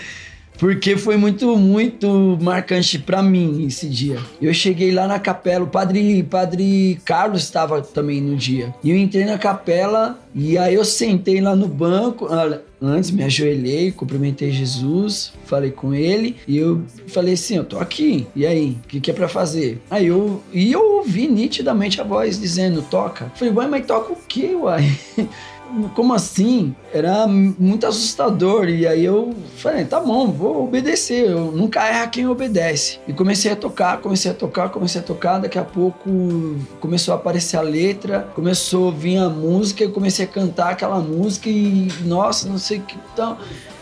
Porque 0.65 0.97
foi 0.97 1.19
muito, 1.19 1.59
muito 1.59 2.39
marcante 2.41 2.99
pra 2.99 3.23
mim 3.23 3.67
esse 3.67 3.87
dia. 3.87 4.19
Eu 4.41 4.55
cheguei 4.55 4.93
lá 4.93 5.07
na 5.07 5.19
capela, 5.19 5.63
o 5.63 5.69
padre, 5.69 6.23
padre 6.23 6.99
Carlos 7.05 7.43
estava 7.43 7.83
também 7.83 8.19
no 8.19 8.35
dia. 8.35 8.75
E 8.83 8.89
eu 8.89 8.97
entrei 8.97 9.27
na 9.27 9.37
capela 9.37 10.19
e 10.35 10.57
aí 10.57 10.73
eu 10.73 10.83
sentei 10.83 11.39
lá 11.39 11.55
no 11.55 11.69
banco. 11.69 12.29
olha, 12.31 12.63
Antes 12.87 13.11
me 13.11 13.23
ajoelhei, 13.23 13.91
cumprimentei 13.93 14.51
Jesus, 14.51 15.33
falei 15.47 15.71
com 15.71 15.95
ele 15.95 16.37
e 16.47 16.59
eu 16.59 16.83
falei 17.07 17.33
assim: 17.33 17.57
Eu 17.57 17.65
tô 17.65 17.79
aqui, 17.79 18.27
e 18.37 18.47
aí? 18.47 18.77
O 18.85 18.89
que, 18.89 19.01
que 19.01 19.11
é 19.11 19.15
pra 19.15 19.27
fazer? 19.27 19.81
Aí 19.91 20.09
eu, 20.09 20.43
e 20.53 20.71
eu 20.71 20.97
ouvi 20.97 21.27
nitidamente 21.27 21.99
a 21.99 22.05
voz 22.05 22.39
dizendo: 22.39 22.83
Toca. 22.83 23.33
Falei, 23.37 23.55
uai, 23.55 23.69
mas 23.69 23.87
toca 23.87 24.13
o 24.13 24.19
quê, 24.29 24.55
uai? 24.55 24.99
Como 25.95 26.15
assim? 26.15 26.75
Era 26.93 27.27
muito 27.27 27.87
assustador. 27.87 28.69
E 28.69 28.87
aí 28.87 29.05
eu 29.05 29.35
falei, 29.57 29.85
tá 29.85 30.01
bom, 30.01 30.31
vou 30.31 30.65
obedecer. 30.65 31.31
Eu 31.31 31.53
nunca 31.53 31.87
erra 31.87 32.07
quem 32.07 32.27
obedece. 32.27 32.99
E 33.07 33.13
comecei 33.13 33.53
a 33.53 33.57
tocar, 33.57 33.99
comecei 33.99 34.31
a 34.31 34.35
tocar, 34.35 34.69
comecei 34.69 35.01
a 35.01 35.05
tocar. 35.05 35.39
Daqui 35.39 35.59
a 35.59 35.65
pouco 35.65 36.09
começou 36.81 37.13
a 37.13 37.17
aparecer 37.17 37.57
a 37.57 37.63
letra, 37.63 38.29
começou 38.35 38.89
a 38.89 38.93
vir 38.93 39.19
a 39.19 39.29
música, 39.29 39.83
eu 39.83 39.91
comecei 39.91 40.25
a 40.25 40.29
cantar 40.29 40.71
aquela 40.71 41.01
música 41.01 41.49
e, 41.49 41.89
nossa, 42.05 42.49
não 42.49 42.59
sei 42.59 42.79
o 42.79 42.83
que 42.83 42.99
tal. 43.17 43.39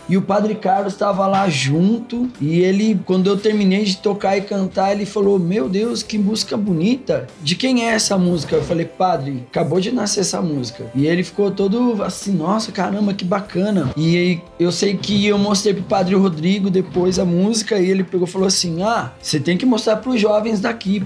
E 0.09 0.17
o 0.17 0.21
Padre 0.21 0.55
Carlos 0.55 0.93
estava 0.93 1.25
lá 1.27 1.49
junto. 1.49 2.29
E 2.41 2.59
ele, 2.59 2.99
quando 3.05 3.27
eu 3.27 3.37
terminei 3.37 3.83
de 3.83 3.97
tocar 3.97 4.37
e 4.37 4.41
cantar, 4.41 4.91
ele 4.91 5.05
falou: 5.05 5.39
Meu 5.39 5.69
Deus, 5.69 6.03
que 6.03 6.17
música 6.17 6.57
bonita. 6.57 7.27
De 7.41 7.55
quem 7.55 7.85
é 7.85 7.93
essa 7.93 8.17
música? 8.17 8.55
Eu 8.55 8.63
falei: 8.63 8.85
Padre, 8.85 9.43
acabou 9.49 9.79
de 9.79 9.91
nascer 9.91 10.21
essa 10.21 10.41
música. 10.41 10.85
E 10.93 11.07
ele 11.07 11.23
ficou 11.23 11.51
todo 11.51 12.03
assim: 12.03 12.33
Nossa, 12.33 12.71
caramba, 12.71 13.13
que 13.13 13.25
bacana. 13.25 13.91
E 13.97 14.39
eu 14.59 14.71
sei 14.71 14.97
que 14.97 15.25
eu 15.25 15.37
mostrei 15.37 15.73
pro 15.73 15.83
Padre 15.83 16.15
Rodrigo 16.15 16.69
depois 16.69 17.19
a 17.19 17.25
música. 17.25 17.79
E 17.79 17.89
ele 17.89 18.03
pegou 18.03 18.27
e 18.27 18.31
falou 18.31 18.47
assim: 18.47 18.83
Ah, 18.83 19.11
você 19.21 19.39
tem 19.39 19.57
que 19.57 19.65
mostrar 19.65 19.97
pros 19.97 20.19
jovens 20.19 20.59
daqui, 20.59 21.01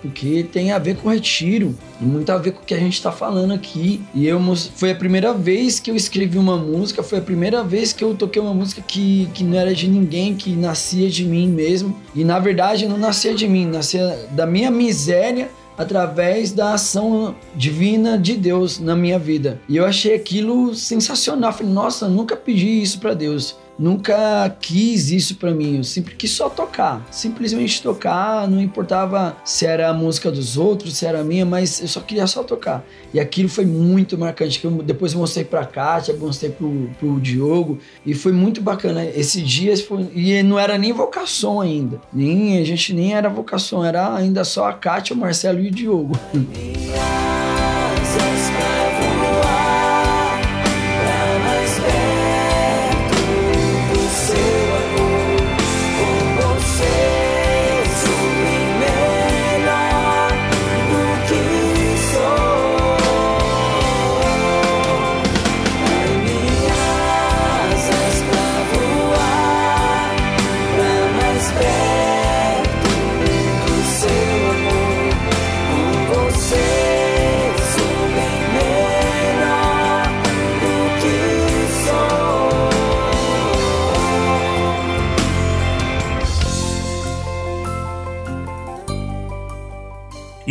porque 0.00 0.46
tem 0.52 0.72
a 0.72 0.78
ver 0.78 0.96
com 0.96 1.08
retiro. 1.08 1.74
E 2.00 2.04
muito 2.04 2.30
a 2.30 2.36
ver 2.36 2.52
com 2.52 2.62
o 2.62 2.64
que 2.64 2.74
a 2.74 2.78
gente 2.78 3.00
tá 3.00 3.12
falando 3.12 3.52
aqui. 3.52 4.02
E 4.14 4.26
eu 4.26 4.40
foi 4.74 4.90
a 4.90 4.94
primeira 4.94 5.32
vez 5.32 5.78
que 5.80 5.90
eu 5.90 5.96
escrevi 5.96 6.36
uma 6.36 6.56
música, 6.56 7.02
foi 7.02 7.18
a 7.18 7.22
primeira 7.22 7.62
vez 7.62 7.92
que 7.92 8.02
eu 8.02 8.14
toquei 8.14 8.41
uma 8.42 8.54
música 8.54 8.82
que, 8.82 9.28
que 9.32 9.44
não 9.44 9.58
era 9.58 9.74
de 9.74 9.88
ninguém, 9.88 10.34
que 10.34 10.54
nascia 10.54 11.08
de 11.08 11.24
mim 11.24 11.48
mesmo. 11.48 11.96
E 12.14 12.24
na 12.24 12.38
verdade 12.38 12.86
não 12.86 12.98
nascia 12.98 13.34
de 13.34 13.48
mim, 13.48 13.66
nascia 13.66 14.28
da 14.32 14.46
minha 14.46 14.70
miséria 14.70 15.50
através 15.76 16.52
da 16.52 16.74
ação 16.74 17.34
divina 17.54 18.18
de 18.18 18.36
Deus 18.36 18.78
na 18.78 18.94
minha 18.94 19.18
vida. 19.18 19.60
E 19.68 19.76
eu 19.76 19.84
achei 19.84 20.14
aquilo 20.14 20.74
sensacional. 20.74 21.52
Falei, 21.52 21.72
nossa, 21.72 22.08
nunca 22.08 22.36
pedi 22.36 22.82
isso 22.82 22.98
para 23.00 23.14
Deus. 23.14 23.56
Nunca 23.78 24.48
quis 24.60 25.10
isso 25.10 25.36
pra 25.36 25.52
mim. 25.52 25.78
Eu 25.78 25.84
sempre 25.84 26.14
quis 26.14 26.30
só 26.30 26.48
tocar, 26.48 27.06
simplesmente 27.10 27.82
tocar. 27.82 28.48
Não 28.48 28.60
importava 28.60 29.36
se 29.44 29.66
era 29.66 29.88
a 29.88 29.94
música 29.94 30.30
dos 30.30 30.56
outros, 30.56 30.96
se 30.96 31.06
era 31.06 31.20
a 31.20 31.24
minha, 31.24 31.44
mas 31.44 31.80
eu 31.80 31.88
só 31.88 32.00
queria 32.00 32.26
só 32.26 32.42
tocar. 32.42 32.84
E 33.12 33.20
aquilo 33.20 33.48
foi 33.48 33.66
muito 33.66 34.16
marcante. 34.16 34.60
Que 34.60 34.66
eu 34.66 34.70
depois 34.82 35.14
mostrei 35.14 35.44
pra 35.44 35.64
Kátia, 35.64 36.14
mostrei 36.14 36.50
pro, 36.50 36.90
pro 36.98 37.20
Diogo 37.20 37.78
e 38.04 38.14
foi 38.14 38.32
muito 38.32 38.60
bacana. 38.60 39.04
Esse 39.04 39.40
dia 39.42 39.76
foi, 39.76 40.08
e 40.14 40.42
não 40.42 40.58
era 40.58 40.76
nem 40.78 40.92
vocação 40.92 41.60
ainda, 41.60 42.00
nem 42.12 42.58
a 42.58 42.64
gente 42.64 42.92
nem 42.92 43.14
era 43.14 43.28
vocação, 43.28 43.84
era 43.84 44.14
ainda 44.14 44.44
só 44.44 44.68
a 44.68 44.72
Kátia, 44.72 45.14
o 45.14 45.18
Marcelo 45.18 45.60
e 45.60 45.68
o 45.68 45.70
Diogo. 45.70 46.18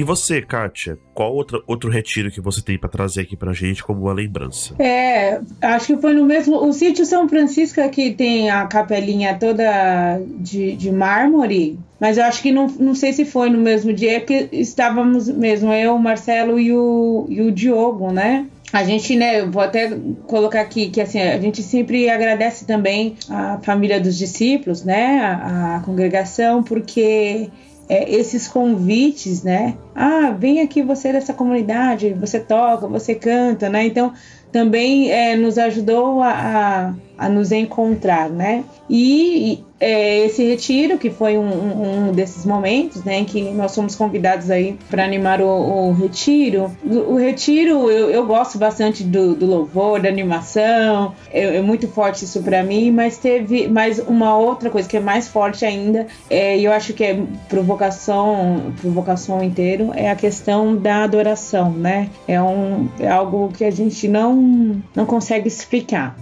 E 0.02 0.04
você, 0.04 0.42
Kátia, 0.42 0.98
qual 1.14 1.32
outro, 1.32 1.64
outro 1.68 1.88
retiro 1.88 2.32
que 2.32 2.42
você 2.42 2.60
tem 2.60 2.76
pra 2.76 2.90
trazer 2.90 3.22
aqui 3.22 3.38
pra 3.38 3.54
gente 3.54 3.84
como 3.84 4.02
uma 4.02 4.14
lembrança? 4.14 4.74
É, 4.80 5.40
acho 5.62 5.86
que 5.86 5.98
foi 5.98 6.16
no 6.16 6.26
mesmo. 6.26 6.56
O 6.56 6.74
sítio 6.74 7.06
São 7.06 7.30
Francisco 7.30 7.88
que 7.92 8.10
tem 8.10 8.50
a 8.50 8.66
capelinha 8.66 9.38
toda 9.38 10.20
de, 10.40 10.76
de 10.76 10.92
mármore, 10.92 11.78
mas 12.00 12.18
eu 12.18 12.24
acho 12.24 12.42
que 12.42 12.52
não, 12.52 12.66
não 12.80 12.96
sei 12.96 13.14
se 13.14 13.26
foi 13.26 13.52
no 13.52 13.60
mesmo 13.60 13.94
dia, 13.94 14.20
porque 14.20 14.50
estávamos 14.52 15.30
mesmo, 15.30 15.72
eu, 15.72 15.94
o 15.94 16.00
Marcelo 16.00 16.60
e 16.60 16.74
o, 16.74 17.28
e 17.30 17.40
o 17.40 17.52
Diogo, 17.52 18.12
né? 18.12 18.48
A 18.74 18.84
gente, 18.84 19.16
né, 19.16 19.42
eu 19.42 19.52
vou 19.52 19.62
até 19.62 19.96
colocar 20.26 20.62
aqui 20.62 20.90
que 20.90 21.00
assim, 21.00 21.22
a 21.22 21.40
gente 21.40 21.62
sempre 21.62 22.10
agradece 22.10 22.66
também 22.66 23.18
a 23.30 23.60
família 23.60 24.02
dos 24.02 24.18
discípulos, 24.18 24.84
né, 24.84 25.20
a, 25.20 25.76
a 25.76 25.80
congregação, 25.82 26.64
porque 26.64 27.52
é, 27.92 28.10
esses 28.10 28.48
convites, 28.48 29.44
né? 29.44 29.76
Ah, 29.94 30.32
vem 30.32 30.62
aqui 30.62 30.82
você 30.82 31.12
dessa 31.12 31.34
comunidade, 31.34 32.14
você 32.14 32.40
toca, 32.40 32.88
você 32.88 33.14
canta, 33.14 33.68
né? 33.68 33.86
Então 33.86 34.14
também 34.50 35.12
é, 35.12 35.36
nos 35.36 35.58
ajudou 35.58 36.22
a, 36.22 36.30
a, 36.30 36.94
a 37.18 37.28
nos 37.28 37.52
encontrar, 37.52 38.30
né? 38.30 38.64
E 38.90 39.62
é, 39.82 40.20
esse 40.26 40.44
retiro, 40.46 40.98
que 40.98 41.10
foi 41.10 41.38
um, 41.38 42.10
um- 42.10 42.12
desses 42.14 42.46
momentos, 42.46 43.04
né, 43.04 43.24
que 43.26 43.42
nós 43.52 43.74
fomos 43.76 43.96
convidados 43.96 44.50
aí 44.52 44.78
para 44.90 45.04
animar 45.04 45.42
o, 45.42 45.48
o 45.90 45.92
retiro. 45.94 46.72
O, 46.86 47.14
o 47.14 47.16
retiro, 47.18 47.90
eu, 47.90 48.10
eu 48.12 48.26
gosto 48.26 48.58
bastante 48.58 49.04
do, 49.04 49.36
do 49.36 49.46
louvor, 49.46 50.00
da 50.00 50.08
animação, 50.08 51.14
é, 51.34 51.58
é 51.58 51.62
muito 51.62 51.88
forte 51.88 52.24
isso 52.26 52.42
para 52.44 52.64
mim, 52.64 52.92
mas 52.92 53.18
teve 53.18 53.68
mais 53.68 53.98
uma 54.00 54.38
outra 54.38 54.70
coisa 54.70 54.88
que 54.88 54.98
é 54.98 55.00
mais 55.00 55.28
forte 55.28 55.66
ainda, 55.66 56.06
é, 56.30 56.58
e 56.58 56.64
eu 56.66 56.72
acho 56.72 56.94
que 56.94 57.04
é 57.04 57.20
provocação, 57.50 58.74
provocação 58.80 59.44
inteiro, 59.44 59.92
é 59.96 60.10
a 60.12 60.16
questão 60.16 60.76
da 60.76 61.04
adoração, 61.04 61.72
né? 61.72 62.10
É, 62.28 62.42
um, 62.42 62.88
é 63.00 63.08
algo 63.08 63.50
que 63.58 63.64
a 63.66 63.72
gente 63.72 64.08
não, 64.08 64.82
não 64.96 65.06
consegue 65.06 65.48
explicar. 65.48 66.16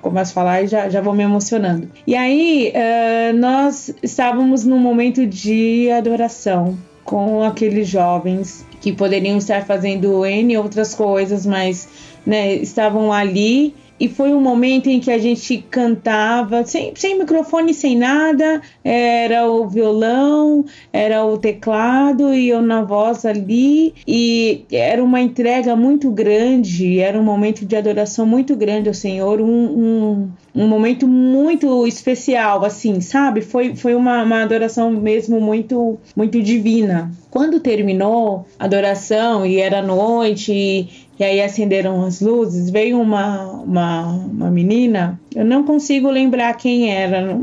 Começo 0.00 0.30
a 0.30 0.34
falar 0.34 0.62
e 0.62 0.66
já, 0.68 0.88
já 0.88 1.00
vou 1.00 1.12
me 1.12 1.22
emocionando. 1.24 1.88
E 2.06 2.14
aí, 2.14 2.70
eh, 2.80 3.32
nós 3.34 3.94
estávamos 4.02 4.64
num 4.64 4.78
momento 4.78 5.26
de 5.26 5.90
adoração 5.90 6.78
com 7.04 7.42
aqueles 7.42 7.88
jovens 7.88 8.64
que 8.80 8.92
poderiam 8.92 9.36
estar 9.36 9.66
fazendo 9.66 10.24
N 10.24 10.56
outras 10.56 10.94
coisas, 10.94 11.44
mas 11.44 11.88
né, 12.24 12.54
estavam 12.54 13.12
ali. 13.12 13.74
E 14.00 14.08
foi 14.08 14.32
um 14.32 14.40
momento 14.40 14.88
em 14.88 14.98
que 14.98 15.10
a 15.10 15.18
gente 15.18 15.58
cantava 15.70 16.64
sem, 16.64 16.92
sem 16.96 17.18
microfone, 17.18 17.74
sem 17.74 17.98
nada. 17.98 18.62
Era 18.82 19.46
o 19.46 19.68
violão, 19.68 20.64
era 20.90 21.22
o 21.22 21.36
teclado 21.36 22.32
e 22.32 22.48
eu 22.48 22.62
na 22.62 22.82
voz 22.82 23.26
ali. 23.26 23.92
E 24.08 24.64
era 24.72 25.04
uma 25.04 25.20
entrega 25.20 25.76
muito 25.76 26.10
grande, 26.10 26.98
era 26.98 27.20
um 27.20 27.22
momento 27.22 27.66
de 27.66 27.76
adoração 27.76 28.24
muito 28.24 28.56
grande 28.56 28.88
ao 28.88 28.94
Senhor, 28.94 29.38
um, 29.38 29.46
um, 29.46 30.30
um 30.54 30.66
momento 30.66 31.06
muito 31.06 31.86
especial, 31.86 32.64
assim, 32.64 33.02
sabe? 33.02 33.42
Foi, 33.42 33.76
foi 33.76 33.94
uma, 33.94 34.22
uma 34.22 34.42
adoração 34.42 34.90
mesmo 34.90 35.40
muito, 35.42 35.98
muito 36.16 36.40
divina. 36.42 37.10
Quando 37.30 37.60
terminou 37.60 38.46
a 38.58 38.64
adoração 38.64 39.44
e 39.44 39.58
era 39.58 39.82
noite 39.82 40.52
e, 40.52 40.88
e 41.20 41.24
aí 41.24 41.42
acenderam 41.42 42.02
as 42.02 42.22
luzes, 42.22 42.70
veio 42.70 42.98
uma, 42.98 43.44
uma, 43.44 44.06
uma 44.06 44.50
menina, 44.50 45.20
eu 45.36 45.44
não 45.44 45.64
consigo 45.64 46.08
lembrar 46.10 46.56
quem 46.56 46.90
era 46.90 47.38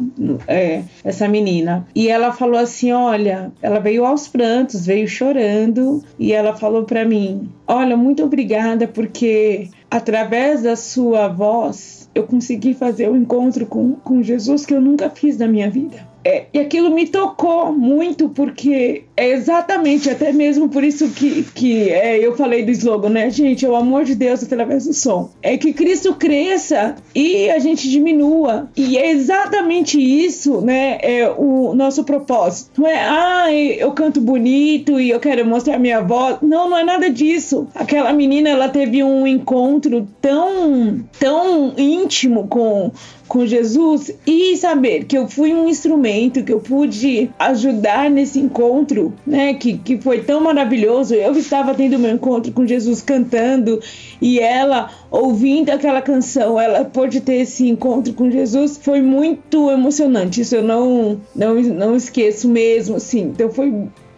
é, 0.47 0.81
essa 1.03 1.27
menina. 1.27 1.85
E 1.93 2.09
ela 2.09 2.33
falou 2.33 2.59
assim: 2.59 2.91
Olha, 2.91 3.51
ela 3.61 3.79
veio 3.79 4.03
aos 4.03 4.27
prantos, 4.27 4.87
veio 4.87 5.07
chorando, 5.07 6.03
e 6.17 6.33
ela 6.33 6.55
falou 6.55 6.85
para 6.85 7.05
mim: 7.05 7.47
Olha, 7.67 7.95
muito 7.95 8.23
obrigada, 8.23 8.87
porque 8.87 9.69
através 9.91 10.63
da 10.63 10.75
sua 10.75 11.27
voz 11.27 12.09
eu 12.15 12.23
consegui 12.23 12.73
fazer 12.73 13.07
o 13.07 13.15
encontro 13.15 13.67
com, 13.67 13.93
com 13.93 14.23
Jesus 14.23 14.65
que 14.65 14.73
eu 14.73 14.81
nunca 14.81 15.07
fiz 15.07 15.37
na 15.37 15.45
minha 15.47 15.69
vida. 15.69 15.97
É, 16.23 16.45
e 16.53 16.59
aquilo 16.59 16.89
me 16.93 17.07
tocou 17.07 17.71
muito, 17.71 18.29
porque 18.29 19.03
é 19.15 19.29
exatamente, 19.31 20.09
até 20.09 20.31
mesmo 20.33 20.69
por 20.69 20.83
isso 20.83 21.09
que, 21.09 21.43
que 21.55 21.89
é, 21.89 22.19
eu 22.19 22.35
falei 22.35 22.63
do 22.63 22.71
slogan, 22.71 23.09
né, 23.09 23.29
gente? 23.29 23.65
É 23.65 23.69
o 23.69 23.75
amor 23.75 24.03
de 24.03 24.13
Deus 24.13 24.43
através 24.43 24.85
do 24.85 24.93
som. 24.93 25.29
É 25.41 25.57
que 25.57 25.73
Cristo 25.73 26.13
cresça 26.15 26.95
e 27.15 27.49
a 27.49 27.59
gente 27.59 27.89
diminua. 27.89 28.69
E 28.75 28.97
é 28.97 29.11
exatamente 29.11 29.99
isso, 29.99 30.61
né? 30.61 30.97
É 31.01 31.29
o 31.29 31.73
nosso 31.73 32.03
propósito. 32.03 32.81
Não 32.81 32.87
é, 32.87 33.07
ah, 33.07 33.51
eu 33.51 33.91
canto 33.93 34.19
bonito 34.19 34.99
e 34.99 35.09
eu 35.09 35.19
quero 35.19 35.45
mostrar 35.45 35.79
minha 35.79 36.01
voz. 36.01 36.37
Não, 36.41 36.69
não 36.69 36.77
é 36.77 36.83
nada 36.83 37.09
disso. 37.09 37.67
Aquela 37.73 38.11
menina, 38.13 38.49
ela 38.49 38.69
teve 38.69 39.03
um 39.03 39.25
encontro 39.25 40.07
tão, 40.21 41.03
tão 41.19 41.73
íntimo 41.77 42.47
com 42.47 42.91
com 43.27 43.45
Jesus 43.45 44.11
e 44.25 44.55
saber 44.57 45.05
que 45.05 45.17
eu 45.17 45.27
fui 45.27 45.53
um 45.53 45.67
instrumento, 45.67 46.43
que 46.43 46.53
eu 46.53 46.59
pude 46.59 47.29
ajudar 47.37 48.09
nesse 48.09 48.39
encontro, 48.39 49.13
né? 49.25 49.53
Que, 49.53 49.77
que 49.77 49.97
foi 49.97 50.21
tão 50.21 50.41
maravilhoso. 50.41 51.13
Eu 51.13 51.33
estava 51.33 51.73
tendo 51.73 51.99
meu 51.99 52.11
encontro 52.11 52.51
com 52.51 52.65
Jesus 52.65 53.01
cantando 53.01 53.79
e 54.21 54.39
ela 54.39 54.89
ouvindo 55.11 55.69
aquela 55.69 56.01
canção, 56.01 56.59
ela 56.59 56.83
pôde 56.85 57.21
ter 57.21 57.41
esse 57.41 57.67
encontro 57.67 58.13
com 58.13 58.29
Jesus. 58.29 58.79
Foi 58.81 59.01
muito 59.01 59.69
emocionante. 59.69 60.41
Isso 60.41 60.55
eu 60.55 60.63
não, 60.63 61.19
não, 61.35 61.55
não 61.55 61.95
esqueço 61.95 62.47
mesmo, 62.47 62.95
assim. 62.95 63.21
Então 63.21 63.49
foi 63.49 63.73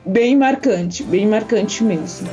bem 0.06 0.36
marcante, 0.36 1.04
bem 1.04 1.28
marcante 1.28 1.84
mesmo. 1.84 2.28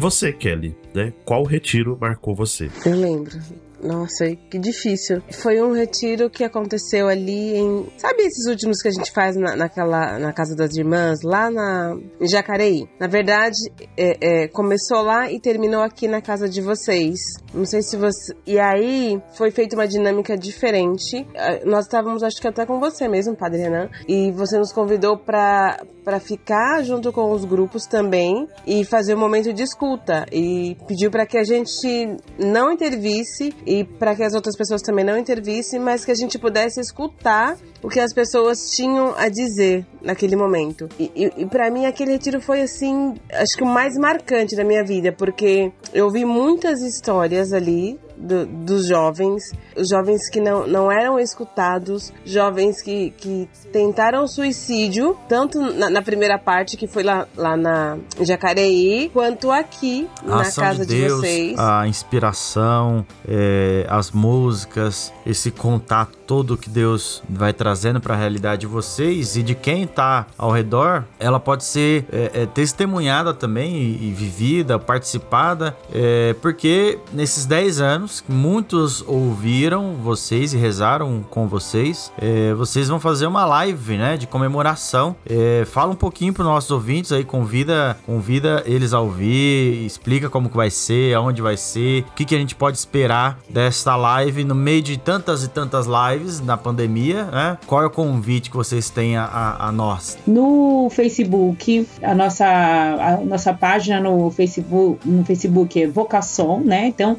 E 0.00 0.02
você, 0.02 0.32
Kelly, 0.32 0.74
né? 0.94 1.12
Qual 1.26 1.44
retiro 1.44 1.98
marcou 2.00 2.34
você? 2.34 2.70
Eu 2.86 2.94
lembro. 2.94 3.38
Nossa, 3.82 4.26
que 4.50 4.58
difícil. 4.58 5.22
Foi 5.30 5.60
um 5.62 5.72
retiro 5.72 6.28
que 6.28 6.44
aconteceu 6.44 7.08
ali 7.08 7.56
em. 7.56 7.86
Sabe 7.96 8.22
esses 8.22 8.46
últimos 8.46 8.82
que 8.82 8.88
a 8.88 8.90
gente 8.90 9.10
faz 9.10 9.36
na, 9.36 9.56
naquela. 9.56 10.18
na 10.18 10.32
Casa 10.32 10.54
das 10.54 10.76
Irmãs, 10.76 11.20
lá 11.22 11.50
na, 11.50 11.96
em 12.20 12.28
Jacareí? 12.28 12.88
Na 12.98 13.06
verdade, 13.06 13.56
é, 13.96 14.44
é, 14.44 14.48
começou 14.48 15.02
lá 15.02 15.30
e 15.30 15.40
terminou 15.40 15.82
aqui 15.82 16.06
na 16.06 16.20
casa 16.20 16.48
de 16.48 16.60
vocês. 16.60 17.18
Não 17.54 17.64
sei 17.64 17.82
se 17.82 17.96
você. 17.96 18.34
E 18.46 18.58
aí 18.58 19.20
foi 19.36 19.50
feita 19.50 19.76
uma 19.76 19.88
dinâmica 19.88 20.36
diferente. 20.36 21.26
Ah, 21.36 21.60
Nós 21.64 21.86
estávamos, 21.86 22.22
acho 22.22 22.40
que 22.40 22.48
até 22.48 22.66
com 22.66 22.78
você 22.78 23.08
mesmo, 23.08 23.34
Padre 23.36 23.62
Renan. 23.62 23.88
E 24.06 24.30
você 24.32 24.58
nos 24.58 24.72
convidou 24.72 25.16
pra, 25.16 25.80
pra 26.04 26.20
ficar 26.20 26.82
junto 26.82 27.12
com 27.12 27.32
os 27.32 27.44
grupos 27.44 27.86
também 27.86 28.46
e 28.66 28.84
fazer 28.84 29.14
um 29.14 29.18
momento 29.18 29.52
de 29.52 29.62
escuta. 29.62 30.26
E 30.30 30.76
pediu 30.86 31.10
para 31.10 31.26
que 31.26 31.38
a 31.38 31.44
gente 31.44 32.16
não 32.38 32.72
intervisse 32.72 33.54
e 33.70 33.84
para 33.84 34.16
que 34.16 34.24
as 34.24 34.34
outras 34.34 34.56
pessoas 34.56 34.82
também 34.82 35.04
não 35.04 35.16
intervissem, 35.16 35.78
mas 35.78 36.04
que 36.04 36.10
a 36.10 36.14
gente 36.14 36.36
pudesse 36.40 36.80
escutar 36.80 37.56
o 37.80 37.88
que 37.88 38.00
as 38.00 38.12
pessoas 38.12 38.72
tinham 38.74 39.14
a 39.16 39.28
dizer 39.28 39.86
naquele 40.02 40.34
momento. 40.34 40.88
E, 40.98 41.08
e, 41.14 41.42
e 41.42 41.46
para 41.46 41.70
mim 41.70 41.86
aquele 41.86 42.10
retiro 42.10 42.40
foi 42.40 42.62
assim, 42.62 43.14
acho 43.32 43.56
que 43.56 43.62
o 43.62 43.66
mais 43.66 43.96
marcante 43.96 44.56
da 44.56 44.64
minha 44.64 44.82
vida, 44.82 45.12
porque 45.12 45.70
eu 45.94 46.06
ouvi 46.06 46.24
muitas 46.24 46.82
histórias 46.82 47.52
ali 47.52 47.96
do- 48.20 48.46
dos 48.46 48.86
jovens, 48.86 49.52
jovens 49.78 50.28
que 50.28 50.40
não, 50.40 50.66
não 50.66 50.92
eram 50.92 51.18
escutados, 51.18 52.12
jovens 52.24 52.82
que, 52.82 53.10
que 53.16 53.48
tentaram 53.72 54.26
suicídio, 54.28 55.16
tanto 55.28 55.60
na, 55.60 55.88
na 55.90 56.02
primeira 56.02 56.38
parte, 56.38 56.76
que 56.76 56.86
foi 56.86 57.02
lá, 57.02 57.26
lá 57.36 57.56
na 57.56 57.96
Jacareí, 58.20 59.10
quanto 59.12 59.50
aqui, 59.50 60.08
A 60.26 60.36
na 60.36 60.52
casa 60.52 60.84
de 60.86 60.94
de, 60.94 61.00
Deus, 61.02 61.20
vocês. 61.20 61.58
a 61.58 61.86
inspiração, 61.86 63.04
é, 63.26 63.86
as 63.88 64.10
músicas, 64.10 65.12
esse 65.26 65.50
contato 65.50 66.18
todo 66.26 66.56
que 66.56 66.70
Deus 66.70 67.22
vai 67.28 67.52
trazendo 67.52 68.00
para 68.00 68.14
a 68.14 68.16
realidade 68.16 68.60
de 68.60 68.66
vocês 68.68 69.36
e 69.36 69.42
de 69.42 69.54
quem 69.54 69.84
tá 69.86 70.26
ao 70.38 70.50
redor, 70.52 71.04
ela 71.18 71.40
pode 71.40 71.64
ser 71.64 72.04
é, 72.12 72.42
é, 72.42 72.46
testemunhada 72.46 73.34
também 73.34 73.74
e, 73.74 74.08
e 74.08 74.12
vivida, 74.12 74.78
participada, 74.78 75.76
é, 75.92 76.34
porque 76.40 76.98
nesses 77.12 77.46
10 77.46 77.80
anos 77.80 78.09
muitos 78.28 79.02
ouviram 79.06 79.94
vocês 79.94 80.52
e 80.52 80.56
rezaram 80.56 81.24
com 81.28 81.46
vocês. 81.46 82.12
É, 82.18 82.52
vocês 82.54 82.88
vão 82.88 82.98
fazer 82.98 83.26
uma 83.26 83.44
live, 83.44 83.96
né, 83.96 84.16
de 84.16 84.26
comemoração. 84.26 85.14
É, 85.28 85.64
fala 85.66 85.92
um 85.92 85.96
pouquinho 85.96 86.32
para 86.32 86.44
nossos 86.44 86.70
ouvintes 86.70 87.12
aí, 87.12 87.24
convida, 87.24 87.96
convida 88.06 88.62
eles 88.66 88.92
a 88.92 89.00
ouvir, 89.00 89.84
explica 89.84 90.28
como 90.28 90.48
que 90.48 90.56
vai 90.56 90.70
ser, 90.70 91.14
aonde 91.14 91.42
vai 91.42 91.56
ser, 91.56 92.02
o 92.02 92.14
que, 92.14 92.24
que 92.24 92.34
a 92.34 92.38
gente 92.38 92.54
pode 92.54 92.76
esperar 92.76 93.38
desta 93.48 93.96
live 93.96 94.44
no 94.44 94.54
meio 94.54 94.82
de 94.82 94.96
tantas 94.98 95.44
e 95.44 95.48
tantas 95.48 95.86
lives 95.86 96.40
na 96.40 96.56
pandemia, 96.56 97.24
né? 97.24 97.58
Qual 97.66 97.82
é 97.82 97.86
o 97.86 97.90
convite 97.90 98.50
que 98.50 98.56
vocês 98.56 98.90
têm 98.90 99.16
a, 99.16 99.24
a, 99.24 99.68
a 99.68 99.72
nós? 99.72 100.18
No 100.26 100.88
Facebook, 100.90 101.86
a 102.02 102.14
nossa, 102.14 102.46
a 102.46 103.24
nossa 103.24 103.52
página 103.52 104.00
no 104.00 104.30
Facebook, 104.30 105.08
no 105.08 105.24
Facebook 105.24 105.82
é 105.82 105.86
Vocação, 105.86 106.60
né? 106.60 106.86
Então, 106.86 107.16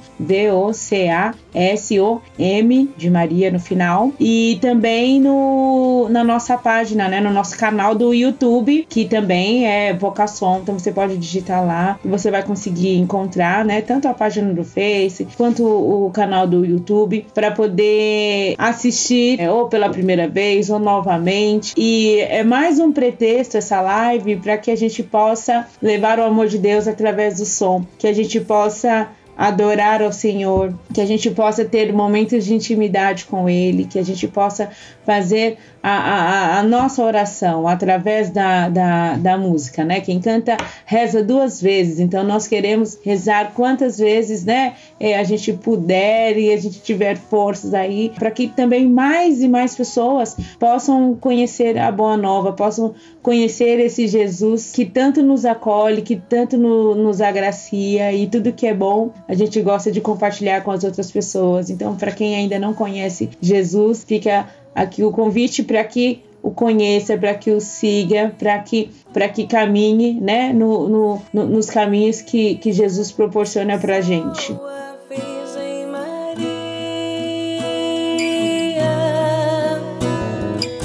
V-O-C-A-S-O-M 0.81 2.89
de 2.97 3.09
Maria 3.09 3.51
no 3.51 3.59
final. 3.59 4.11
E 4.19 4.57
também 4.61 5.19
no, 5.19 6.07
na 6.09 6.23
nossa 6.23 6.57
página, 6.57 7.07
né? 7.07 7.21
No 7.21 7.31
nosso 7.31 7.57
canal 7.57 7.95
do 7.95 8.13
YouTube, 8.13 8.85
que 8.89 9.05
também 9.05 9.67
é 9.67 9.93
Vocação. 9.93 10.59
Então, 10.61 10.77
você 10.77 10.91
pode 10.91 11.17
digitar 11.17 11.65
lá 11.65 11.99
e 12.03 12.07
você 12.07 12.31
vai 12.31 12.43
conseguir 12.43 12.97
encontrar, 12.97 13.63
né? 13.63 13.81
Tanto 13.81 14.07
a 14.07 14.13
página 14.13 14.53
do 14.53 14.63
Face 14.63 15.27
quanto 15.37 15.65
o 15.65 16.09
canal 16.11 16.47
do 16.47 16.65
YouTube 16.65 17.25
para 17.33 17.51
poder 17.51 18.55
assistir 18.57 19.39
é, 19.39 19.51
ou 19.51 19.67
pela 19.67 19.89
primeira 19.89 20.27
vez 20.27 20.69
ou 20.69 20.79
novamente. 20.79 21.73
E 21.77 22.19
é 22.21 22.43
mais 22.43 22.79
um 22.79 22.91
pretexto 22.91 23.57
essa 23.57 23.81
live 23.81 24.37
para 24.37 24.57
que 24.57 24.71
a 24.71 24.75
gente 24.75 25.03
possa 25.03 25.67
levar 25.81 26.19
o 26.19 26.23
amor 26.23 26.47
de 26.47 26.57
Deus 26.57 26.87
através 26.87 27.37
do 27.37 27.45
som, 27.45 27.85
que 27.97 28.07
a 28.07 28.13
gente 28.13 28.39
possa 28.39 29.09
adorar 29.41 30.01
ao 30.01 30.11
Senhor, 30.13 30.73
que 30.93 31.01
a 31.01 31.05
gente 31.05 31.29
possa 31.31 31.65
ter 31.65 31.91
momentos 31.91 32.45
de 32.45 32.53
intimidade 32.53 33.25
com 33.25 33.49
Ele, 33.49 33.85
que 33.85 33.97
a 33.97 34.03
gente 34.03 34.27
possa 34.27 34.69
fazer 35.05 35.57
a, 35.81 35.89
a, 35.89 36.59
a 36.59 36.63
nossa 36.63 37.03
oração 37.03 37.67
através 37.67 38.29
da, 38.29 38.69
da, 38.69 39.15
da 39.17 39.37
música, 39.37 39.83
né? 39.83 39.99
Quem 39.99 40.19
canta 40.21 40.55
reza 40.85 41.23
duas 41.23 41.59
vezes, 41.59 41.99
então 41.99 42.23
nós 42.23 42.45
queremos 42.47 42.99
rezar 43.03 43.51
quantas 43.55 43.97
vezes, 43.97 44.45
né? 44.45 44.73
eh, 44.99 45.17
a 45.17 45.23
gente 45.23 45.53
puder 45.53 46.37
e 46.37 46.53
a 46.53 46.57
gente 46.57 46.79
tiver 46.81 47.17
forças 47.17 47.73
aí, 47.73 48.11
para 48.13 48.29
que 48.29 48.47
também 48.47 48.87
mais 48.87 49.41
e 49.41 49.47
mais 49.47 49.73
pessoas 49.75 50.37
possam 50.59 51.15
conhecer 51.19 51.77
a 51.79 51.91
Boa 51.91 52.15
Nova, 52.15 52.53
possam 52.53 52.93
conhecer 53.23 53.79
esse 53.79 54.07
Jesus 54.07 54.71
que 54.71 54.85
tanto 54.85 55.23
nos 55.23 55.45
acolhe, 55.45 56.03
que 56.03 56.15
tanto 56.15 56.57
no- 56.57 56.93
nos 56.93 57.21
agracia 57.21 58.13
e 58.13 58.27
tudo 58.27 58.53
que 58.53 58.67
é 58.67 58.73
bom 58.73 59.09
a 59.31 59.33
gente 59.33 59.61
gosta 59.61 59.89
de 59.89 60.01
compartilhar 60.01 60.59
com 60.61 60.71
as 60.71 60.83
outras 60.83 61.09
pessoas. 61.09 61.69
Então, 61.69 61.95
para 61.95 62.11
quem 62.11 62.35
ainda 62.35 62.59
não 62.59 62.73
conhece 62.73 63.29
Jesus, 63.41 64.03
fica 64.03 64.49
aqui 64.75 65.05
o 65.05 65.11
convite 65.11 65.63
para 65.63 65.81
que 65.85 66.21
o 66.43 66.51
conheça, 66.51 67.17
para 67.17 67.33
que 67.35 67.49
o 67.49 67.61
siga, 67.61 68.33
para 68.37 68.59
que 68.59 68.89
para 69.13 69.29
que 69.29 69.47
caminhe, 69.47 70.19
né, 70.19 70.51
no, 70.51 70.89
no- 70.89 71.21
no- 71.33 71.45
nos 71.45 71.69
caminhos 71.69 72.21
que, 72.21 72.55
que 72.55 72.73
Jesus 72.73 73.09
proporciona 73.13 73.77
para 73.77 74.01
gente. 74.01 74.51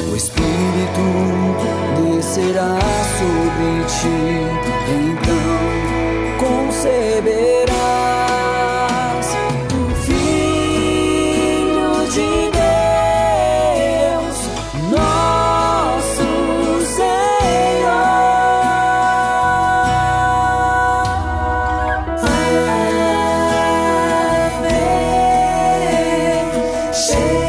O 0.08 0.16
Espírito 0.16 1.04
descerá 2.14 2.78
sobre 3.18 3.84
ti, 3.88 4.18
então 5.10 5.46
conceberás 6.38 7.55
Senhor. 26.96 27.45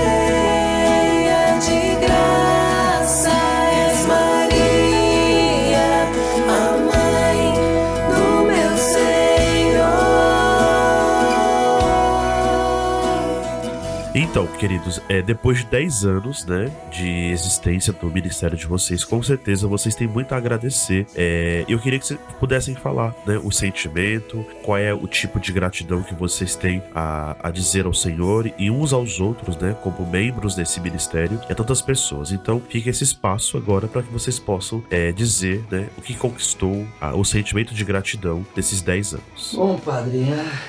Então, 14.30 14.46
queridos, 14.46 15.02
é, 15.10 15.22
depois 15.22 15.60
de 15.60 15.66
10 15.66 16.06
anos, 16.06 16.46
né, 16.46 16.70
de 16.92 17.08
existência 17.32 17.92
do 17.94 18.08
ministério 18.08 18.56
de 18.58 18.68
vocês, 18.68 19.04
com 19.04 19.24
certeza 19.24 19.68
vocês 19.68 19.96
têm 19.96 20.08
muito 20.08 20.34
a 20.34 20.38
agradecer. 20.38 21.08
É, 21.16 21.66
eu 21.68 21.80
queria 21.80 21.98
que 21.98 22.06
vocês 22.06 22.20
pudessem 22.40 22.76
falar, 22.76 23.16
né, 23.26 23.40
o 23.44 23.52
sentimento, 23.52 24.46
qual 24.64 24.78
é 24.78 24.94
o 24.94 25.08
tipo 25.08 25.40
de 25.40 25.52
gratidão 25.52 26.04
que 26.04 26.14
vocês 26.14 26.56
têm 26.56 26.84
a, 26.94 27.36
a 27.42 27.50
dizer 27.50 27.86
ao 27.86 27.94
Senhor 27.94 28.52
e 28.60 28.70
uns 28.70 28.94
aos 28.94 29.20
outros, 29.20 29.58
né, 29.58 29.76
como 29.82 30.06
membros 30.08 30.54
desse 30.54 30.80
ministério 30.82 31.40
e 31.50 31.52
a 31.52 31.56
tantas 31.56 31.82
pessoas. 31.82 32.32
Então, 32.32 32.62
fica 32.70 32.90
esse 32.92 33.04
espaço 33.04 33.58
agora 33.58 33.88
para 33.88 34.04
que 34.04 34.12
vocês 34.14 34.38
possam 34.38 34.84
é, 34.92 35.12
dizer, 35.12 35.64
né, 35.72 35.88
o 35.98 36.02
que 36.02 36.14
conquistou 36.14 36.86
a- 37.02 37.16
o 37.16 37.24
sentimento 37.26 37.74
de 37.74 37.84
gratidão 37.84 38.46
desses 38.56 38.82
10 38.82 39.14
anos. 39.14 39.54
Bom, 39.56 39.78
padre, 39.80 40.28
ah, 40.32 40.60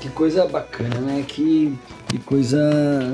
que 0.00 0.10
coisa 0.10 0.46
bacana, 0.46 1.00
né? 1.00 1.24
Que, 1.26 1.76
que 2.08 2.18
coisa. 2.18 2.58